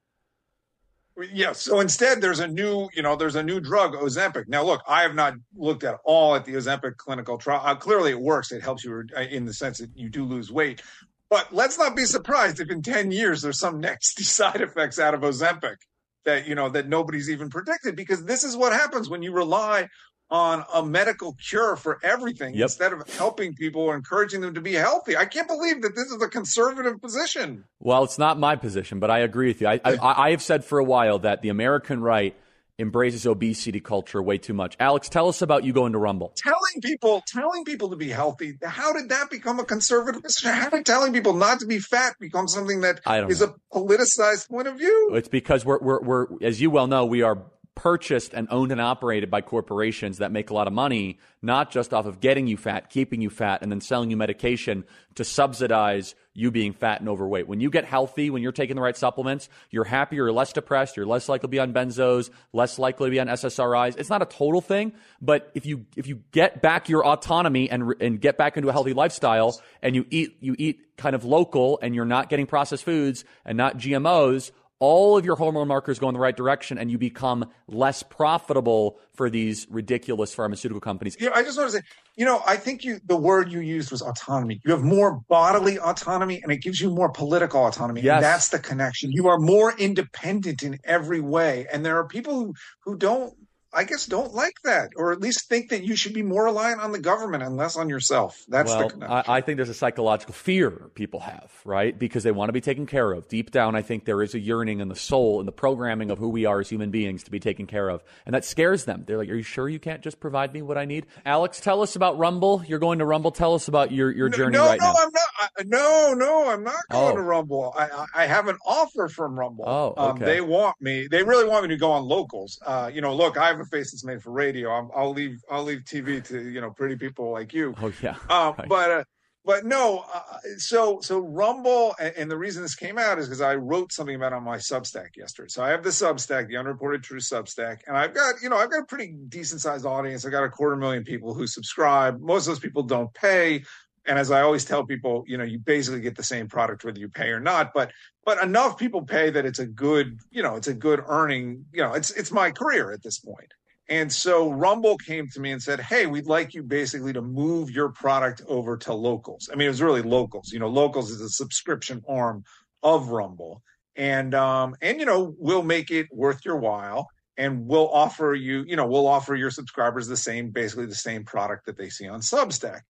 Yeah. 1.32 1.52
So 1.52 1.80
instead, 1.80 2.20
there's 2.20 2.40
a 2.40 2.48
new, 2.48 2.88
you 2.92 3.02
know, 3.02 3.14
there's 3.14 3.36
a 3.36 3.42
new 3.42 3.60
drug, 3.60 3.94
Ozempic. 3.94 4.48
Now, 4.48 4.64
look, 4.64 4.82
I 4.88 5.02
have 5.02 5.14
not 5.14 5.34
looked 5.54 5.84
at 5.84 5.98
all 6.04 6.34
at 6.34 6.44
the 6.44 6.54
Ozempic 6.54 6.96
clinical 6.96 7.38
trial. 7.38 7.62
Uh, 7.64 7.74
clearly, 7.76 8.10
it 8.10 8.20
works. 8.20 8.50
It 8.50 8.62
helps 8.62 8.84
you 8.84 9.04
uh, 9.16 9.20
in 9.20 9.44
the 9.44 9.54
sense 9.54 9.78
that 9.78 9.90
you 9.94 10.08
do 10.08 10.24
lose 10.24 10.50
weight. 10.50 10.82
But 11.30 11.52
let's 11.52 11.78
not 11.78 11.96
be 11.96 12.04
surprised 12.04 12.60
if 12.60 12.70
in 12.70 12.82
10 12.82 13.10
years 13.10 13.42
there's 13.42 13.58
some 13.58 13.80
nasty 13.80 14.22
side 14.24 14.60
effects 14.60 14.98
out 14.98 15.14
of 15.14 15.20
Ozempic 15.20 15.76
that, 16.24 16.48
you 16.48 16.54
know, 16.54 16.68
that 16.70 16.88
nobody's 16.88 17.30
even 17.30 17.48
predicted 17.48 17.96
because 17.96 18.24
this 18.24 18.44
is 18.44 18.56
what 18.56 18.72
happens 18.72 19.08
when 19.08 19.22
you 19.22 19.32
rely 19.32 19.88
on 20.30 20.64
a 20.74 20.84
medical 20.84 21.34
cure 21.34 21.76
for 21.76 21.98
everything 22.02 22.54
Yep. 22.54 22.62
instead 22.64 22.92
of 22.92 23.08
helping 23.16 23.54
people 23.54 23.82
or 23.82 23.94
encouraging 23.94 24.40
them 24.40 24.54
to 24.54 24.60
be 24.60 24.72
healthy. 24.72 25.16
I 25.16 25.26
can't 25.26 25.46
believe 25.46 25.82
that 25.82 25.94
this 25.94 26.06
is 26.10 26.20
a 26.22 26.28
conservative 26.28 27.00
position. 27.00 27.64
Well, 27.78 28.04
it's 28.04 28.18
not 28.18 28.38
my 28.38 28.56
position, 28.56 29.00
but 29.00 29.10
I 29.10 29.18
agree 29.20 29.48
with 29.48 29.60
you. 29.60 29.68
I, 29.68 29.80
I, 29.84 29.98
I 30.26 30.30
have 30.30 30.42
said 30.42 30.64
for 30.64 30.78
a 30.78 30.84
while 30.84 31.18
that 31.20 31.42
the 31.42 31.50
American 31.50 32.00
right 32.00 32.34
embraces 32.76 33.24
obesity 33.24 33.78
culture 33.78 34.20
way 34.20 34.36
too 34.36 34.52
much. 34.54 34.76
Alex, 34.80 35.08
tell 35.08 35.28
us 35.28 35.40
about 35.42 35.62
you 35.62 35.72
going 35.72 35.92
to 35.92 35.98
Rumble. 35.98 36.32
telling 36.36 36.80
people 36.82 37.22
telling 37.28 37.64
people 37.64 37.90
to 37.90 37.94
be 37.96 38.08
healthy 38.08 38.54
how 38.64 38.92
did 38.92 39.10
that 39.10 39.30
become 39.30 39.60
a 39.60 39.64
conservative 39.64 40.20
position 40.24 40.50
how 40.50 40.70
did 40.70 40.84
telling 40.84 41.12
people 41.12 41.34
not 41.34 41.60
to 41.60 41.66
be 41.66 41.78
fat 41.78 42.16
become 42.18 42.48
something 42.48 42.80
that 42.80 42.98
is 43.30 43.40
know. 43.40 43.54
a 43.72 43.78
politicized 43.78 44.48
point 44.48 44.66
of 44.66 44.76
view 44.76 45.10
It's 45.14 45.28
because 45.28 45.64
we're, 45.64 45.78
we're, 45.78 46.00
we're, 46.02 46.26
as 46.42 46.60
you 46.60 46.68
well 46.70 46.88
know, 46.88 47.06
we 47.06 47.22
are 47.22 47.44
purchased 47.74 48.32
and 48.34 48.46
owned 48.50 48.70
and 48.72 48.80
operated 48.80 49.30
by 49.30 49.40
corporations 49.40 50.18
that 50.18 50.30
make 50.30 50.50
a 50.50 50.54
lot 50.54 50.66
of 50.66 50.72
money, 50.72 51.18
not 51.42 51.70
just 51.70 51.92
off 51.92 52.06
of 52.06 52.20
getting 52.20 52.46
you 52.46 52.56
fat, 52.56 52.88
keeping 52.88 53.20
you 53.20 53.30
fat, 53.30 53.62
and 53.62 53.70
then 53.70 53.80
selling 53.80 54.10
you 54.10 54.16
medication 54.16 54.84
to 55.16 55.24
subsidize 55.24 56.14
you 56.34 56.50
being 56.50 56.72
fat 56.72 57.00
and 57.00 57.08
overweight. 57.08 57.46
When 57.48 57.60
you 57.60 57.70
get 57.70 57.84
healthy, 57.84 58.30
when 58.30 58.42
you're 58.42 58.52
taking 58.52 58.76
the 58.76 58.82
right 58.82 58.96
supplements, 58.96 59.48
you're 59.70 59.84
happier, 59.84 60.24
you're 60.24 60.32
less 60.32 60.52
depressed, 60.52 60.96
you're 60.96 61.06
less 61.06 61.28
likely 61.28 61.46
to 61.46 61.48
be 61.48 61.58
on 61.58 61.72
benzos, 61.72 62.30
less 62.52 62.78
likely 62.78 63.08
to 63.08 63.10
be 63.10 63.20
on 63.20 63.28
SSRIs. 63.28 63.96
It's 63.98 64.10
not 64.10 64.22
a 64.22 64.26
total 64.26 64.60
thing, 64.60 64.92
but 65.20 65.50
if 65.54 65.66
you 65.66 65.86
if 65.96 66.06
you 66.06 66.22
get 66.32 66.62
back 66.62 66.88
your 66.88 67.06
autonomy 67.06 67.70
and 67.70 67.94
and 68.00 68.20
get 68.20 68.36
back 68.36 68.56
into 68.56 68.68
a 68.68 68.72
healthy 68.72 68.94
lifestyle 68.94 69.60
and 69.82 69.94
you 69.94 70.06
eat 70.10 70.36
you 70.40 70.54
eat 70.58 70.96
kind 70.96 71.14
of 71.14 71.24
local 71.24 71.78
and 71.82 71.94
you're 71.94 72.04
not 72.04 72.28
getting 72.28 72.46
processed 72.46 72.84
foods 72.84 73.24
and 73.44 73.56
not 73.56 73.78
GMOs, 73.78 74.50
all 74.80 75.16
of 75.16 75.24
your 75.24 75.36
hormone 75.36 75.68
markers 75.68 75.98
go 75.98 76.08
in 76.08 76.14
the 76.14 76.20
right 76.20 76.36
direction 76.36 76.78
and 76.78 76.90
you 76.90 76.98
become 76.98 77.48
less 77.68 78.02
profitable 78.02 78.98
for 79.14 79.30
these 79.30 79.66
ridiculous 79.70 80.34
pharmaceutical 80.34 80.80
companies. 80.80 81.16
know, 81.20 81.32
i 81.34 81.42
just 81.42 81.56
want 81.56 81.70
to 81.70 81.76
say 81.78 81.82
you 82.16 82.24
know 82.24 82.42
i 82.46 82.56
think 82.56 82.84
you 82.84 82.98
the 83.06 83.16
word 83.16 83.50
you 83.50 83.60
used 83.60 83.90
was 83.90 84.02
autonomy 84.02 84.60
you 84.64 84.72
have 84.72 84.82
more 84.82 85.20
bodily 85.28 85.78
autonomy 85.78 86.40
and 86.42 86.52
it 86.52 86.58
gives 86.58 86.80
you 86.80 86.90
more 86.90 87.08
political 87.10 87.66
autonomy 87.66 88.00
Yes. 88.02 88.16
and 88.16 88.24
that's 88.24 88.48
the 88.48 88.58
connection 88.58 89.12
you 89.12 89.28
are 89.28 89.38
more 89.38 89.74
independent 89.78 90.62
in 90.62 90.78
every 90.84 91.20
way 91.20 91.66
and 91.72 91.84
there 91.84 91.96
are 91.98 92.06
people 92.06 92.34
who 92.34 92.54
who 92.80 92.96
don't 92.96 93.34
I 93.74 93.84
guess 93.84 94.06
don't 94.06 94.32
like 94.34 94.54
that, 94.64 94.90
or 94.96 95.12
at 95.12 95.20
least 95.20 95.48
think 95.48 95.70
that 95.70 95.82
you 95.84 95.96
should 95.96 96.14
be 96.14 96.22
more 96.22 96.44
reliant 96.44 96.80
on 96.80 96.92
the 96.92 96.98
government 97.00 97.42
and 97.42 97.56
less 97.56 97.76
on 97.76 97.88
yourself. 97.88 98.42
That's 98.48 98.72
the 98.72 98.88
connection. 98.88 99.02
I, 99.02 99.24
I 99.36 99.40
think 99.40 99.56
there's 99.56 99.68
a 99.68 99.74
psychological 99.74 100.34
fear 100.34 100.90
people 100.94 101.20
have, 101.20 101.50
right? 101.64 101.98
Because 101.98 102.22
they 102.22 102.30
want 102.32 102.48
to 102.48 102.52
be 102.52 102.60
taken 102.60 102.86
care 102.86 103.12
of. 103.12 103.28
Deep 103.28 103.50
down, 103.50 103.74
I 103.74 103.82
think 103.82 104.04
there 104.04 104.22
is 104.22 104.34
a 104.34 104.38
yearning 104.38 104.80
in 104.80 104.88
the 104.88 104.96
soul 104.96 105.40
and 105.40 105.48
the 105.48 105.52
programming 105.52 106.10
of 106.10 106.18
who 106.18 106.28
we 106.28 106.44
are 106.44 106.60
as 106.60 106.68
human 106.68 106.90
beings 106.90 107.24
to 107.24 107.30
be 107.30 107.40
taken 107.40 107.66
care 107.66 107.88
of. 107.88 108.02
And 108.26 108.34
that 108.34 108.44
scares 108.44 108.84
them. 108.84 109.04
They're 109.06 109.18
like, 109.18 109.28
Are 109.28 109.34
you 109.34 109.42
sure 109.42 109.68
you 109.68 109.78
can't 109.80 110.02
just 110.02 110.20
provide 110.20 110.52
me 110.52 110.62
what 110.62 110.78
I 110.78 110.84
need? 110.84 111.06
Alex, 111.26 111.60
tell 111.60 111.82
us 111.82 111.96
about 111.96 112.18
Rumble. 112.18 112.62
You're 112.66 112.78
going 112.78 113.00
to 113.00 113.04
Rumble. 113.04 113.30
Tell 113.32 113.54
us 113.54 113.68
about 113.68 113.90
your, 113.92 114.10
your 114.10 114.28
journey 114.28 114.56
no, 114.56 114.66
right 114.66 114.80
no, 114.80 114.86
now. 114.92 114.94
I'm 114.98 115.10
not. 115.12 115.50
I, 115.58 115.62
no, 115.64 116.14
no, 116.14 116.50
I'm 116.50 116.62
not 116.64 116.76
going 116.90 117.12
Oh. 117.12 117.16
to 117.16 117.22
Rumble. 117.22 117.74
I, 117.76 118.06
I 118.14 118.26
have 118.26 118.48
an 118.48 118.56
offer 118.66 119.08
from 119.08 119.38
Rumble. 119.38 119.64
Oh, 119.66 119.94
um, 119.96 120.10
okay. 120.16 120.24
they 120.24 120.40
want 120.40 120.76
me. 120.80 121.06
They 121.10 121.22
really 121.22 121.48
want 121.48 121.64
me 121.64 121.68
to 121.70 121.76
go 121.76 121.90
on 121.92 122.04
locals. 122.04 122.58
Uh, 122.64 122.90
you 122.92 123.00
know, 123.00 123.14
look, 123.14 123.36
I 123.36 123.50
face 123.66 123.92
that's 123.92 124.04
made 124.04 124.22
for 124.22 124.30
radio. 124.30 124.70
I'm, 124.70 124.90
I'll 124.94 125.12
leave. 125.12 125.40
I'll 125.50 125.64
leave 125.64 125.80
TV 125.84 126.22
to 126.28 126.48
you 126.50 126.60
know 126.60 126.70
pretty 126.70 126.96
people 126.96 127.30
like 127.32 127.52
you. 127.52 127.74
Oh, 127.80 127.92
yeah. 128.02 128.16
Um, 128.28 128.54
Right. 128.58 128.68
but 128.68 128.90
uh, 128.90 129.04
but 129.46 129.64
no. 129.66 130.04
Uh, 130.12 130.20
so 130.56 131.00
so 131.00 131.18
Rumble, 131.18 131.94
and, 132.00 132.14
and 132.16 132.30
the 132.30 132.38
reason 132.38 132.62
this 132.62 132.74
came 132.74 132.98
out 132.98 133.18
is 133.18 133.26
because 133.26 133.40
I 133.42 133.56
wrote 133.56 133.92
something 133.92 134.14
about 134.16 134.32
on 134.32 134.42
my 134.42 134.56
Substack 134.56 135.16
yesterday. 135.16 135.48
So 135.48 135.62
I 135.62 135.68
have 135.70 135.82
the 135.82 135.90
Substack, 135.90 136.48
the 136.48 136.56
Unreported 136.56 137.02
Truth 137.02 137.24
Substack, 137.24 137.80
and 137.86 137.96
I've 137.96 138.14
got 138.14 138.36
you 138.42 138.48
know 138.48 138.56
I've 138.56 138.70
got 138.70 138.80
a 138.82 138.86
pretty 138.86 139.14
decent 139.28 139.60
sized 139.60 139.84
audience. 139.84 140.24
I 140.24 140.30
got 140.30 140.44
a 140.44 140.48
quarter 140.48 140.76
million 140.76 141.04
people 141.04 141.34
who 141.34 141.46
subscribe. 141.46 142.20
Most 142.20 142.46
of 142.46 142.52
those 142.52 142.60
people 142.60 142.82
don't 142.84 143.12
pay. 143.12 143.64
And 144.06 144.18
as 144.18 144.30
I 144.30 144.42
always 144.42 144.64
tell 144.64 144.84
people, 144.84 145.24
you 145.26 145.38
know, 145.38 145.44
you 145.44 145.58
basically 145.58 146.00
get 146.00 146.16
the 146.16 146.22
same 146.22 146.48
product 146.48 146.84
whether 146.84 146.98
you 146.98 147.08
pay 147.08 147.28
or 147.28 147.40
not. 147.40 147.72
But 147.74 147.92
but 148.24 148.42
enough 148.42 148.78
people 148.78 149.02
pay 149.02 149.30
that 149.30 149.44
it's 149.46 149.58
a 149.58 149.66
good, 149.66 150.18
you 150.30 150.42
know, 150.42 150.56
it's 150.56 150.68
a 150.68 150.74
good 150.74 151.02
earning. 151.06 151.64
You 151.72 151.82
know, 151.82 151.94
it's 151.94 152.10
it's 152.10 152.32
my 152.32 152.50
career 152.50 152.92
at 152.92 153.02
this 153.02 153.18
point. 153.18 153.52
And 153.88 154.10
so 154.10 154.50
Rumble 154.50 154.96
came 154.96 155.28
to 155.28 155.40
me 155.40 155.52
and 155.52 155.62
said, 155.62 155.80
Hey, 155.80 156.06
we'd 156.06 156.26
like 156.26 156.54
you 156.54 156.62
basically 156.62 157.12
to 157.12 157.22
move 157.22 157.70
your 157.70 157.90
product 157.90 158.42
over 158.46 158.76
to 158.78 158.94
locals. 158.94 159.50
I 159.52 159.56
mean, 159.56 159.66
it 159.66 159.70
was 159.70 159.82
really 159.82 160.02
locals. 160.02 160.52
You 160.52 160.58
know, 160.58 160.68
locals 160.68 161.10
is 161.10 161.20
a 161.20 161.28
subscription 161.28 162.02
arm 162.08 162.44
of 162.82 163.08
Rumble. 163.08 163.62
And 163.96 164.34
um, 164.34 164.76
and 164.80 164.98
you 164.98 165.06
know, 165.06 165.34
we'll 165.38 165.62
make 165.62 165.90
it 165.90 166.08
worth 166.12 166.44
your 166.44 166.56
while 166.56 167.08
and 167.36 167.66
we'll 167.66 167.90
offer 167.90 168.34
you, 168.34 168.64
you 168.66 168.76
know, 168.76 168.86
we'll 168.86 169.06
offer 169.06 169.34
your 169.34 169.50
subscribers 169.50 170.06
the 170.06 170.16
same, 170.16 170.50
basically 170.50 170.86
the 170.86 170.94
same 170.94 171.24
product 171.24 171.66
that 171.66 171.76
they 171.76 171.88
see 171.88 172.08
on 172.08 172.20
Substack. 172.20 172.80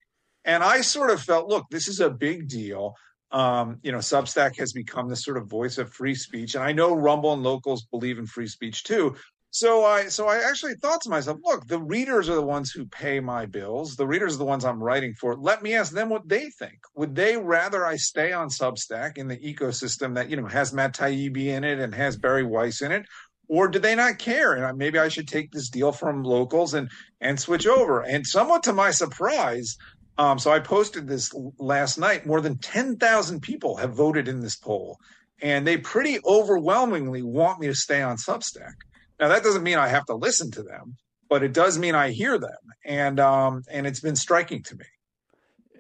And 0.45 0.63
I 0.63 0.81
sort 0.83 1.11
of 1.11 1.23
felt, 1.23 1.49
look, 1.49 1.67
this 1.71 1.89
is 1.89 2.01
a 2.01 2.11
big 2.11 2.49
deal. 2.49 2.95
Um, 3.31 3.79
you 3.83 3.91
know, 3.91 3.99
Substack 3.99 4.59
has 4.59 4.73
become 4.73 5.09
this 5.09 5.25
sort 5.25 5.37
of 5.37 5.49
voice 5.49 5.79
of 5.79 5.93
free 5.93 6.15
speech. 6.15 6.55
And 6.55 6.63
I 6.63 6.73
know 6.73 6.95
Rumble 6.95 7.33
and 7.33 7.43
locals 7.43 7.87
believe 7.91 8.19
in 8.19 8.27
free 8.27 8.47
speech 8.47 8.85
too. 8.85 9.17
So 9.55 9.85
I 9.85 10.09
so 10.09 10.27
I 10.27 10.39
actually 10.39 10.75
thought 10.75 11.01
to 11.03 11.11
myself, 11.11 11.39
look, 11.45 11.65
the 11.69 11.81
readers 11.81 12.29
are 12.29 12.35
the 12.35 12.43
ones 12.43 12.73
who 12.73 12.87
pay 12.87 13.21
my 13.21 13.47
bills. 13.47 13.95
The 13.95 14.07
readers 14.07 14.35
are 14.35 14.39
the 14.39 14.45
ones 14.45 14.65
I'm 14.65 14.83
writing 14.83 15.15
for. 15.15 15.37
Let 15.37 15.63
me 15.63 15.75
ask 15.75 15.93
them 15.93 16.09
what 16.09 16.29
they 16.29 16.51
think. 16.59 16.75
Would 16.97 17.15
they 17.15 17.37
rather 17.37 17.87
I 17.87 17.95
stay 17.95 18.33
on 18.33 18.49
Substack 18.49 19.17
in 19.17 19.29
the 19.29 19.37
ecosystem 19.37 20.17
that, 20.17 20.29
you 20.29 20.37
know, 20.37 20.49
has 20.49 20.73
Matt 20.73 20.97
Taibbi 20.97 21.47
in 21.47 21.63
it 21.63 21.79
and 21.79 21.95
has 21.95 22.17
Bari 22.17 22.43
Weiss 22.43 22.83
in 22.83 22.91
it? 22.91 23.07
Or 23.47 23.69
do 23.69 23.79
they 23.79 23.95
not 23.95 24.19
care? 24.19 24.55
And 24.55 24.77
maybe 24.77 24.99
I 24.99 25.07
should 25.07 25.29
take 25.29 25.53
this 25.53 25.71
deal 25.71 25.93
from 25.93 26.25
locals 26.25 26.75
and 26.75 26.91
and 27.21 27.39
switch 27.39 27.69
over. 27.69 28.01
And 28.01 28.27
somewhat 28.27 28.65
to 28.65 28.73
my 28.73 28.91
surprise, 28.91 29.77
um, 30.19 30.39
so 30.39 30.53
I 30.53 30.61
posted 30.61 31.09
this 31.09 31.33
last 31.59 31.99
night. 31.99 32.27
More 32.27 32.41
than 32.41 32.59
10,000 32.59 33.41
people 33.41 33.77
have 33.77 33.95
voted 33.95 34.29
in 34.29 34.41
this 34.41 34.57
poll, 34.57 34.99
and 35.43 35.67
they 35.67 35.77
pretty 35.77 36.19
overwhelmingly 36.25 37.23
want 37.23 37.61
me 37.61 37.67
to 37.67 37.75
stay 37.75 38.03
on 38.03 38.17
Substack. 38.17 38.75
Now 39.19 39.29
that 39.29 39.43
doesn't 39.43 39.63
mean 39.63 39.79
I 39.79 39.89
have 39.89 40.07
to 40.07 40.15
listen 40.15 40.51
to 40.53 40.63
them, 40.63 40.97
but 41.29 41.43
it 41.43 41.53
does 41.53 41.79
mean 41.79 41.95
I 41.95 42.11
hear 42.11 42.39
them, 42.39 42.51
and 42.85 43.19
um, 43.21 43.63
and 43.71 43.87
it's 43.87 44.01
been 44.01 44.17
striking 44.17 44.63
to 44.65 44.77
me. 44.77 44.85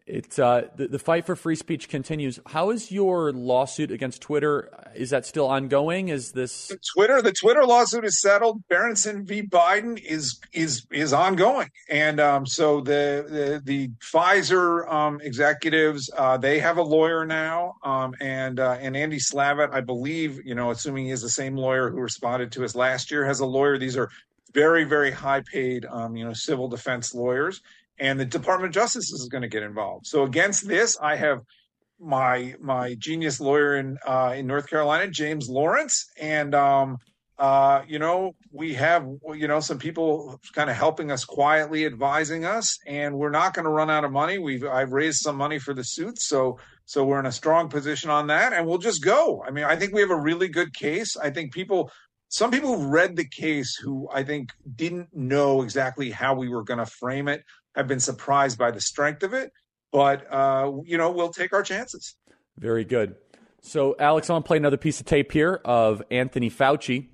It's 0.07 0.39
uh, 0.39 0.69
the, 0.77 0.89
the 0.89 0.99
fight 0.99 1.25
for 1.25 1.35
free 1.35 1.57
speech 1.57 1.89
continues. 1.89 2.39
How 2.47 2.69
is 2.69 2.93
your 2.93 3.33
lawsuit 3.33 3.91
against 3.91 4.21
Twitter? 4.21 4.71
Is 4.95 5.09
that 5.11 5.25
still 5.25 5.47
ongoing? 5.47 6.09
Is 6.09 6.33
this 6.33 6.71
Twitter, 6.95 7.23
the 7.23 7.33
Twitter 7.33 7.65
lawsuit 7.65 8.05
is 8.05 8.21
settled. 8.21 8.63
Berenson 8.69 9.25
v. 9.25 9.43
Biden 9.43 9.99
is 9.99 10.39
is 10.53 10.87
is 10.93 11.15
ongoing, 11.15 11.71
and 11.89 12.21
um, 12.21 12.45
so 12.45 12.83
the 12.83 13.25
the, 13.27 13.63
the 13.65 13.89
Pfizer 14.13 14.87
um, 14.93 15.23
executives 15.23 16.11
uh, 16.15 16.37
they 16.37 16.59
have 16.59 16.77
a 16.77 16.83
lawyer 16.83 17.25
now, 17.25 17.77
um, 17.83 18.15
and 18.21 18.61
uh, 18.61 18.77
and 18.79 18.95
Andy 18.95 19.19
Slavitt, 19.19 19.73
I 19.73 19.81
believe, 19.81 20.45
you 20.45 20.55
know, 20.55 20.71
assuming 20.71 21.07
he 21.07 21.13
is 21.13 21.23
the 21.23 21.31
same 21.31 21.57
lawyer 21.57 21.89
who 21.89 21.97
responded 21.97 22.53
to 22.53 22.65
us 22.65 22.75
last 22.75 23.11
year, 23.11 23.25
has 23.25 23.41
a 23.41 23.47
lawyer. 23.47 23.79
These 23.79 23.97
are 23.97 24.11
very 24.53 24.85
very 24.85 25.11
high 25.11 25.41
paid, 25.51 25.87
um, 25.87 26.15
you 26.15 26.27
know, 26.27 26.35
civil 26.35 26.69
defense 26.69 27.15
lawyers, 27.15 27.63
and 27.99 28.19
the 28.19 28.25
Department 28.25 28.71
of 28.71 28.75
Justice 28.75 29.13
is 29.13 29.29
going 29.31 29.43
to 29.43 29.49
get 29.49 29.63
involved. 29.63 30.07
So 30.07 30.25
against 30.25 30.67
this, 30.67 30.99
I 31.01 31.17
have 31.17 31.41
my 32.01 32.55
my 32.61 32.95
genius 32.99 33.41
lawyer 33.41 33.77
in 33.77 33.99
uh, 34.07 34.35
in 34.37 34.47
North 34.47 34.69
Carolina, 34.69 35.09
James 35.11 35.49
Lawrence, 35.49 36.07
and 36.21 36.55
um, 36.55 36.99
uh, 37.39 37.83
you 37.89 37.99
know, 37.99 38.35
we 38.53 38.75
have, 38.75 39.09
you 39.35 39.49
know, 39.49 39.59
some 39.59 39.79
people 39.79 40.39
kind 40.55 40.71
of 40.71 40.77
helping 40.77 41.11
us 41.11 41.25
quietly, 41.25 41.85
advising 41.85 42.45
us, 42.45 42.79
and 42.87 43.17
we're 43.17 43.31
not 43.31 43.55
going 43.55 43.65
to 43.65 43.71
run 43.71 43.91
out 43.91 44.05
of 44.05 44.13
money. 44.13 44.39
We've 44.39 44.65
I've 44.65 44.93
raised 44.93 45.19
some 45.19 45.37
money 45.37 45.59
for 45.59 45.75
the 45.75 45.83
suit, 45.83 46.21
so 46.21 46.59
so 46.85 47.05
we're 47.05 47.19
in 47.19 47.27
a 47.27 47.33
strong 47.33 47.69
position 47.69 48.11
on 48.11 48.29
that, 48.29 48.53
and 48.53 48.67
we'll 48.67 48.79
just 48.79 49.03
go. 49.03 49.43
I 49.47 49.51
mean, 49.51 49.65
I 49.65 49.75
think 49.75 49.93
we 49.93 50.01
have 50.01 50.11
a 50.11 50.21
really 50.21 50.49
good 50.49 50.75
case. 50.75 51.17
I 51.17 51.31
think 51.31 51.53
people, 51.53 51.91
some 52.29 52.53
people 52.53 52.77
who've 52.77 52.91
read 52.91 53.17
the 53.17 53.27
case, 53.27 53.75
who 53.83 54.09
I 54.13 54.23
think 54.23 54.51
didn't 54.77 55.09
know 55.13 55.63
exactly 55.63 56.11
how 56.11 56.35
we 56.35 56.49
were 56.49 56.63
going 56.63 56.79
to 56.79 56.87
frame 56.87 57.27
it, 57.27 57.43
have 57.75 57.89
been 57.89 58.01
surprised 58.01 58.59
by 58.59 58.71
the 58.71 58.81
strength 58.81 59.23
of 59.23 59.35
it. 59.35 59.53
But 59.93 60.27
uh, 60.33 60.73
you 60.85 60.99
know, 60.99 61.11
we'll 61.11 61.33
take 61.33 61.53
our 61.53 61.63
chances. 61.63 62.17
Very 62.59 62.85
good. 62.85 63.17
So, 63.61 63.97
Alex, 63.99 64.29
I 64.29 64.35
want 64.35 64.45
to 64.45 64.47
play 64.47 64.59
another 64.59 64.77
piece 64.77 65.01
of 65.01 65.07
tape 65.07 65.33
here 65.33 65.61
of 65.65 66.03
Anthony 66.11 66.51
Fauci 66.51 67.09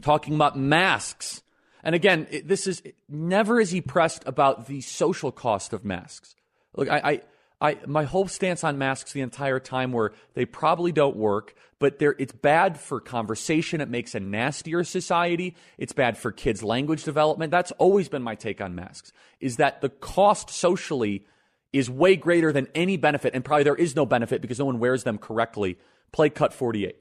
talking 0.00 0.34
about 0.34 0.58
masks. 0.58 1.42
And 1.82 1.94
again, 1.94 2.26
this 2.44 2.66
is 2.66 2.82
never 3.08 3.60
is 3.60 3.70
he 3.70 3.80
pressed 3.80 4.22
about 4.26 4.66
the 4.66 4.80
social 4.80 5.30
cost 5.30 5.72
of 5.72 5.84
masks. 5.84 6.34
Look, 6.74 6.88
I, 6.88 6.98
I, 6.98 7.20
I, 7.60 7.78
my 7.86 8.04
whole 8.04 8.28
stance 8.28 8.64
on 8.64 8.76
masks 8.76 9.12
the 9.12 9.22
entire 9.22 9.58
time 9.58 9.92
were 9.92 10.12
they 10.34 10.44
probably 10.44 10.92
don't 10.92 11.16
work, 11.16 11.54
but 11.78 11.96
it's 12.00 12.32
bad 12.32 12.78
for 12.78 13.00
conversation. 13.00 13.80
It 13.80 13.88
makes 13.88 14.14
a 14.14 14.20
nastier 14.20 14.84
society. 14.84 15.56
It's 15.78 15.92
bad 15.92 16.18
for 16.18 16.32
kids' 16.32 16.62
language 16.62 17.04
development. 17.04 17.50
That's 17.50 17.72
always 17.72 18.08
been 18.08 18.22
my 18.22 18.34
take 18.34 18.60
on 18.60 18.74
masks. 18.74 19.12
Is 19.40 19.56
that 19.56 19.80
the 19.80 19.88
cost 19.88 20.50
socially 20.50 21.24
is 21.72 21.88
way 21.88 22.16
greater 22.16 22.52
than 22.52 22.68
any 22.74 22.96
benefit, 22.96 23.34
and 23.34 23.44
probably 23.44 23.64
there 23.64 23.74
is 23.74 23.96
no 23.96 24.04
benefit 24.04 24.42
because 24.42 24.58
no 24.58 24.66
one 24.66 24.78
wears 24.78 25.04
them 25.04 25.16
correctly. 25.16 25.78
Play 26.12 26.30
cut 26.30 26.52
48 26.52 26.96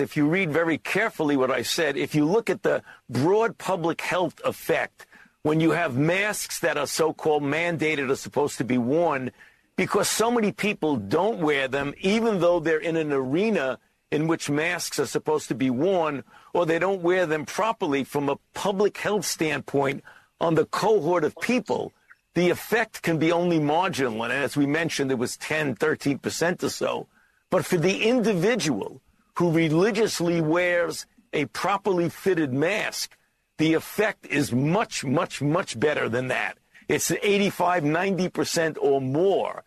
if 0.00 0.16
you 0.16 0.28
read 0.28 0.52
very 0.52 0.78
carefully 0.78 1.36
what 1.36 1.50
I 1.50 1.62
said, 1.62 1.96
if 1.96 2.14
you 2.14 2.24
look 2.24 2.48
at 2.50 2.62
the 2.62 2.82
broad 3.08 3.58
public 3.58 4.00
health 4.00 4.40
effect, 4.44 5.06
when 5.42 5.60
you 5.60 5.70
have 5.70 5.96
masks 5.96 6.60
that 6.60 6.76
are 6.76 6.86
so 6.86 7.12
called 7.12 7.42
mandated 7.42 8.10
or 8.10 8.16
supposed 8.16 8.58
to 8.58 8.64
be 8.64 8.78
worn, 8.78 9.30
because 9.78 10.08
so 10.08 10.28
many 10.28 10.50
people 10.50 10.96
don't 10.96 11.38
wear 11.38 11.68
them, 11.68 11.94
even 12.00 12.40
though 12.40 12.58
they're 12.58 12.80
in 12.80 12.96
an 12.96 13.12
arena 13.12 13.78
in 14.10 14.26
which 14.26 14.50
masks 14.50 14.98
are 14.98 15.06
supposed 15.06 15.46
to 15.46 15.54
be 15.54 15.70
worn, 15.70 16.24
or 16.52 16.66
they 16.66 16.80
don't 16.80 17.00
wear 17.00 17.26
them 17.26 17.46
properly 17.46 18.02
from 18.02 18.28
a 18.28 18.40
public 18.54 18.98
health 18.98 19.24
standpoint 19.24 20.02
on 20.40 20.56
the 20.56 20.64
cohort 20.64 21.22
of 21.22 21.38
people, 21.38 21.92
the 22.34 22.50
effect 22.50 23.02
can 23.02 23.18
be 23.18 23.30
only 23.30 23.60
marginal. 23.60 24.24
And 24.24 24.32
as 24.32 24.56
we 24.56 24.66
mentioned, 24.66 25.12
it 25.12 25.18
was 25.18 25.36
10, 25.36 25.76
13% 25.76 26.64
or 26.64 26.70
so. 26.70 27.06
But 27.48 27.64
for 27.64 27.76
the 27.76 28.02
individual, 28.02 29.00
who 29.36 29.52
religiously 29.52 30.40
wears 30.40 31.06
a 31.32 31.44
properly 31.44 32.08
fitted 32.08 32.52
mask, 32.52 33.16
the 33.58 33.74
effect 33.74 34.26
is 34.26 34.52
much, 34.52 35.04
much, 35.04 35.40
much 35.40 35.78
better 35.78 36.08
than 36.08 36.26
that. 36.28 36.58
It's 36.88 37.12
85, 37.12 37.84
90% 37.84 38.76
or 38.80 39.00
more. 39.00 39.62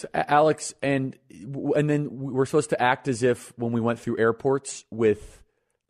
So, 0.00 0.08
Alex, 0.14 0.74
and 0.82 1.16
and 1.30 1.90
then 1.90 2.08
we're 2.10 2.46
supposed 2.46 2.70
to 2.70 2.82
act 2.82 3.08
as 3.08 3.22
if 3.22 3.52
when 3.56 3.72
we 3.72 3.80
went 3.80 3.98
through 3.98 4.18
airports 4.18 4.84
with, 4.90 5.42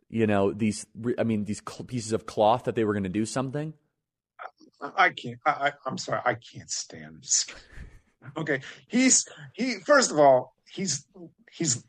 you 0.09 0.27
know, 0.27 0.51
these. 0.51 0.85
I 1.17 1.23
mean, 1.23 1.45
these 1.45 1.61
pieces 1.87 2.13
of 2.13 2.25
cloth 2.25 2.65
that 2.65 2.75
they 2.75 2.83
were 2.83 2.93
going 2.93 3.03
to 3.03 3.09
do 3.09 3.25
something. 3.25 3.73
I 4.81 5.11
can't. 5.11 5.37
I, 5.45 5.73
I'm 5.85 5.97
sorry. 5.97 6.21
I 6.25 6.35
can't 6.35 6.69
stand 6.69 7.19
this. 7.21 7.45
Okay, 8.35 8.61
he's 8.87 9.25
he. 9.53 9.75
First 9.85 10.11
of 10.11 10.19
all, 10.19 10.55
he's 10.71 11.05
he's 11.51 11.83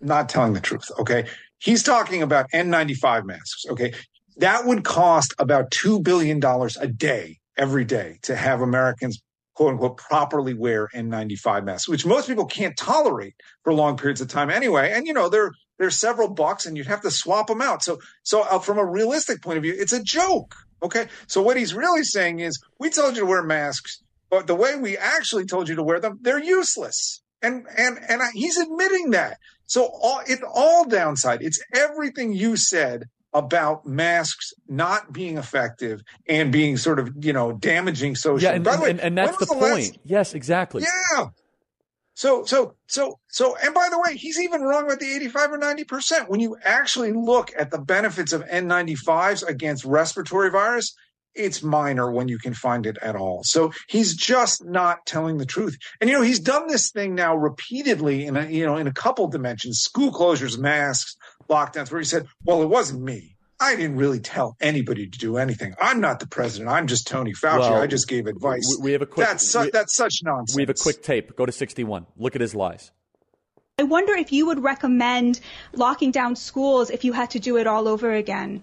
not 0.00 0.28
telling 0.28 0.52
the 0.52 0.60
truth. 0.60 0.90
Okay. 0.98 1.26
He's 1.58 1.82
talking 1.82 2.22
about 2.22 2.50
N95 2.52 3.24
masks. 3.24 3.64
Okay. 3.70 3.94
That 4.38 4.66
would 4.66 4.84
cost 4.84 5.34
about 5.38 5.70
$2 5.70 6.02
billion 6.02 6.42
a 6.44 6.86
day, 6.86 7.38
every 7.56 7.84
day, 7.84 8.18
to 8.22 8.36
have 8.36 8.60
Americans, 8.60 9.22
quote 9.56 9.72
unquote, 9.72 9.96
properly 9.96 10.54
wear 10.54 10.88
N95 10.94 11.64
masks, 11.64 11.88
which 11.88 12.06
most 12.06 12.28
people 12.28 12.44
can't 12.44 12.76
tolerate 12.76 13.34
for 13.64 13.72
long 13.72 13.96
periods 13.96 14.20
of 14.20 14.28
time 14.28 14.50
anyway. 14.50 14.92
And, 14.92 15.06
you 15.06 15.12
know, 15.12 15.28
they're, 15.28 15.52
several 15.90 16.28
bucks 16.28 16.64
and 16.64 16.74
you'd 16.76 16.86
have 16.86 17.02
to 17.02 17.10
swap 17.10 17.48
them 17.48 17.60
out. 17.60 17.82
So, 17.82 17.98
so 18.22 18.42
uh, 18.42 18.58
from 18.58 18.78
a 18.78 18.84
realistic 18.84 19.42
point 19.42 19.58
of 19.58 19.62
view, 19.62 19.74
it's 19.76 19.92
a 19.92 20.02
joke. 20.02 20.54
Okay. 20.82 21.06
So 21.26 21.42
what 21.42 21.58
he's 21.58 21.74
really 21.74 22.02
saying 22.02 22.40
is 22.40 22.58
we 22.78 22.88
told 22.88 23.14
you 23.14 23.20
to 23.20 23.26
wear 23.26 23.42
masks, 23.42 24.02
but 24.30 24.46
the 24.46 24.54
way 24.54 24.76
we 24.76 24.96
actually 24.96 25.44
told 25.44 25.68
you 25.68 25.74
to 25.74 25.82
wear 25.82 26.00
them, 26.00 26.18
they're 26.22 26.42
useless. 26.42 27.22
And, 27.42 27.66
and, 27.76 27.98
and 28.08 28.22
he's 28.32 28.56
admitting 28.56 29.10
that. 29.10 29.36
So 29.66 29.84
all, 29.84 30.22
it's 30.26 30.42
all 30.54 30.86
downside. 30.86 31.42
It's 31.42 31.62
everything 31.74 32.32
you 32.32 32.56
said 32.56 33.04
about 33.36 33.86
masks 33.86 34.54
not 34.66 35.12
being 35.12 35.36
effective 35.36 36.00
and 36.26 36.50
being 36.50 36.78
sort 36.78 36.98
of, 36.98 37.12
you 37.20 37.34
know, 37.34 37.52
damaging 37.52 38.16
social. 38.16 38.48
Yeah, 38.48 38.54
and, 38.54 38.64
the 38.64 38.80
way, 38.80 38.90
and, 38.90 38.98
and 38.98 39.16
that's 39.16 39.36
the, 39.36 39.44
the, 39.44 39.54
point. 39.54 39.62
Last... 39.62 39.98
Yes, 40.04 40.34
exactly. 40.34 40.82
Yeah. 40.82 41.28
So, 42.14 42.46
so, 42.46 42.74
so, 42.86 43.20
so, 43.28 43.56
and 43.62 43.74
by 43.74 43.88
the 43.90 44.00
way, 44.00 44.16
he's 44.16 44.40
even 44.40 44.62
wrong 44.62 44.86
about 44.86 45.00
the 45.00 45.14
85 45.14 45.52
or 45.52 45.58
90%. 45.58 46.30
When 46.30 46.40
you 46.40 46.56
actually 46.64 47.12
look 47.12 47.50
at 47.58 47.70
the 47.70 47.78
benefits 47.78 48.32
of 48.32 48.42
N95s 48.46 49.46
against 49.46 49.84
respiratory 49.84 50.50
virus, 50.50 50.96
it's 51.36 51.62
minor 51.62 52.10
when 52.10 52.28
you 52.28 52.38
can 52.38 52.54
find 52.54 52.86
it 52.86 52.96
at 53.02 53.16
all. 53.16 53.42
So 53.44 53.72
he's 53.88 54.14
just 54.14 54.64
not 54.64 55.06
telling 55.06 55.38
the 55.38 55.46
truth. 55.46 55.76
And 56.00 56.08
you 56.10 56.16
know, 56.16 56.22
he's 56.22 56.40
done 56.40 56.66
this 56.66 56.90
thing 56.90 57.14
now 57.14 57.36
repeatedly 57.36 58.26
in 58.26 58.36
a 58.36 58.46
you 58.46 58.66
know 58.66 58.76
in 58.76 58.86
a 58.86 58.92
couple 58.92 59.28
dimensions, 59.28 59.80
school 59.80 60.10
closures, 60.12 60.58
masks, 60.58 61.16
lockdowns, 61.48 61.90
where 61.90 62.00
he 62.00 62.06
said, 62.06 62.26
"Well, 62.44 62.62
it 62.62 62.68
wasn't 62.68 63.02
me." 63.02 63.36
I 63.58 63.74
didn't 63.74 63.96
really 63.96 64.20
tell 64.20 64.54
anybody 64.60 65.08
to 65.08 65.18
do 65.18 65.38
anything. 65.38 65.74
I'm 65.80 66.00
not 66.00 66.20
the 66.20 66.26
president. 66.26 66.68
I'm 66.70 66.86
just 66.86 67.06
Tony 67.06 67.32
Fauci. 67.32 67.60
Well, 67.60 67.80
I 67.80 67.86
just 67.86 68.06
gave 68.06 68.26
advice. 68.26 68.78
We 68.82 68.92
have 68.92 69.00
a 69.00 69.06
quick. 69.06 69.26
That's, 69.26 69.50
su- 69.50 69.60
we, 69.60 69.70
that's 69.70 69.96
such 69.96 70.20
nonsense. 70.22 70.54
We 70.54 70.62
have 70.62 70.70
a 70.70 70.74
quick 70.74 71.02
tape. 71.02 71.34
Go 71.36 71.46
to 71.46 71.52
61. 71.52 72.06
Look 72.18 72.34
at 72.34 72.42
his 72.42 72.54
lies. 72.54 72.92
I 73.78 73.84
wonder 73.84 74.14
if 74.14 74.32
you 74.32 74.46
would 74.46 74.62
recommend 74.62 75.40
locking 75.74 76.10
down 76.10 76.36
schools 76.36 76.90
if 76.90 77.04
you 77.04 77.12
had 77.12 77.30
to 77.30 77.38
do 77.38 77.56
it 77.56 77.66
all 77.66 77.88
over 77.88 78.12
again. 78.12 78.62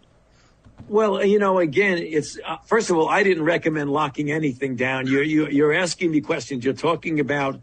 Well, 0.87 1.23
you 1.23 1.39
know, 1.39 1.59
again, 1.59 1.97
it's 1.97 2.37
uh, 2.45 2.57
first 2.65 2.89
of 2.89 2.97
all, 2.97 3.09
I 3.09 3.23
didn't 3.23 3.43
recommend 3.43 3.91
locking 3.91 4.31
anything 4.31 4.75
down. 4.75 5.07
You're 5.07 5.23
you, 5.23 5.45
are 5.45 5.49
you 5.49 5.65
are 5.65 5.73
asking 5.73 6.11
me 6.11 6.21
questions. 6.21 6.65
You're 6.65 6.73
talking 6.73 7.19
about 7.19 7.61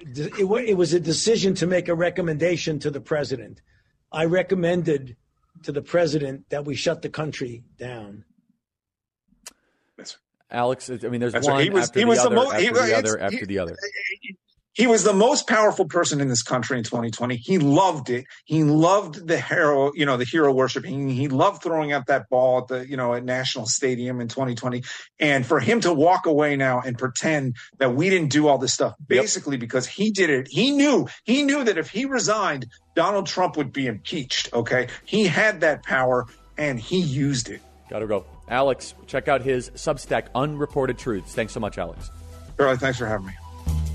it, 0.00 0.40
it 0.40 0.76
was 0.76 0.94
a 0.94 1.00
decision 1.00 1.54
to 1.56 1.66
make 1.66 1.88
a 1.88 1.94
recommendation 1.94 2.78
to 2.80 2.90
the 2.90 3.00
president. 3.00 3.60
I 4.10 4.24
recommended 4.24 5.16
to 5.64 5.72
the 5.72 5.82
president 5.82 6.48
that 6.50 6.64
we 6.64 6.74
shut 6.74 7.02
the 7.02 7.08
country 7.08 7.62
down. 7.78 8.24
Alex, 10.50 10.90
I 10.90 11.08
mean, 11.08 11.20
there's 11.20 11.32
That's 11.32 11.46
one 11.46 11.56
right. 11.56 11.64
he 11.64 11.70
was, 11.70 11.84
after 11.84 11.98
he 12.00 12.04
the 12.04 12.08
was 12.10 12.18
other, 12.18 12.28
the 12.28 12.34
mo- 12.36 12.52
after 12.52 12.60
he, 12.60 12.68
the 12.68 12.98
other, 12.98 13.18
after 13.18 13.38
he, 13.38 13.44
the 13.46 13.58
other. 13.58 13.76
He 14.74 14.86
was 14.86 15.04
the 15.04 15.12
most 15.12 15.46
powerful 15.46 15.84
person 15.84 16.20
in 16.20 16.28
this 16.28 16.42
country 16.42 16.78
in 16.78 16.84
2020. 16.84 17.36
He 17.36 17.58
loved 17.58 18.08
it. 18.08 18.24
He 18.44 18.64
loved 18.64 19.26
the 19.26 19.38
hero, 19.38 19.92
you 19.94 20.06
know, 20.06 20.16
the 20.16 20.24
hero 20.24 20.50
worshiping. 20.52 21.10
He 21.10 21.28
loved 21.28 21.62
throwing 21.62 21.92
out 21.92 22.06
that 22.06 22.30
ball 22.30 22.58
at 22.58 22.68
the, 22.68 22.88
you 22.88 22.96
know, 22.96 23.12
at 23.12 23.22
National 23.22 23.66
Stadium 23.66 24.20
in 24.20 24.28
2020. 24.28 24.82
And 25.20 25.44
for 25.44 25.60
him 25.60 25.82
to 25.82 25.92
walk 25.92 26.24
away 26.24 26.56
now 26.56 26.80
and 26.80 26.96
pretend 26.96 27.56
that 27.78 27.94
we 27.94 28.08
didn't 28.08 28.30
do 28.30 28.48
all 28.48 28.56
this 28.56 28.72
stuff, 28.72 28.94
basically 29.06 29.56
yep. 29.56 29.60
because 29.60 29.86
he 29.86 30.10
did 30.10 30.30
it, 30.30 30.48
he 30.48 30.70
knew, 30.70 31.06
he 31.24 31.42
knew 31.42 31.64
that 31.64 31.76
if 31.76 31.90
he 31.90 32.06
resigned, 32.06 32.66
Donald 32.94 33.26
Trump 33.26 33.58
would 33.58 33.74
be 33.74 33.86
impeached. 33.86 34.54
Okay. 34.54 34.88
He 35.04 35.26
had 35.26 35.60
that 35.60 35.82
power 35.82 36.26
and 36.56 36.80
he 36.80 36.98
used 36.98 37.50
it. 37.50 37.60
Gotta 37.90 38.06
go. 38.06 38.24
Alex, 38.48 38.94
check 39.06 39.28
out 39.28 39.42
his 39.42 39.68
Substack, 39.70 40.28
Unreported 40.34 40.96
Truths. 40.96 41.34
Thanks 41.34 41.52
so 41.52 41.60
much, 41.60 41.76
Alex. 41.76 42.10
Charlie, 42.56 42.78
thanks 42.78 42.98
for 42.98 43.06
having 43.06 43.26
me. 43.26 43.32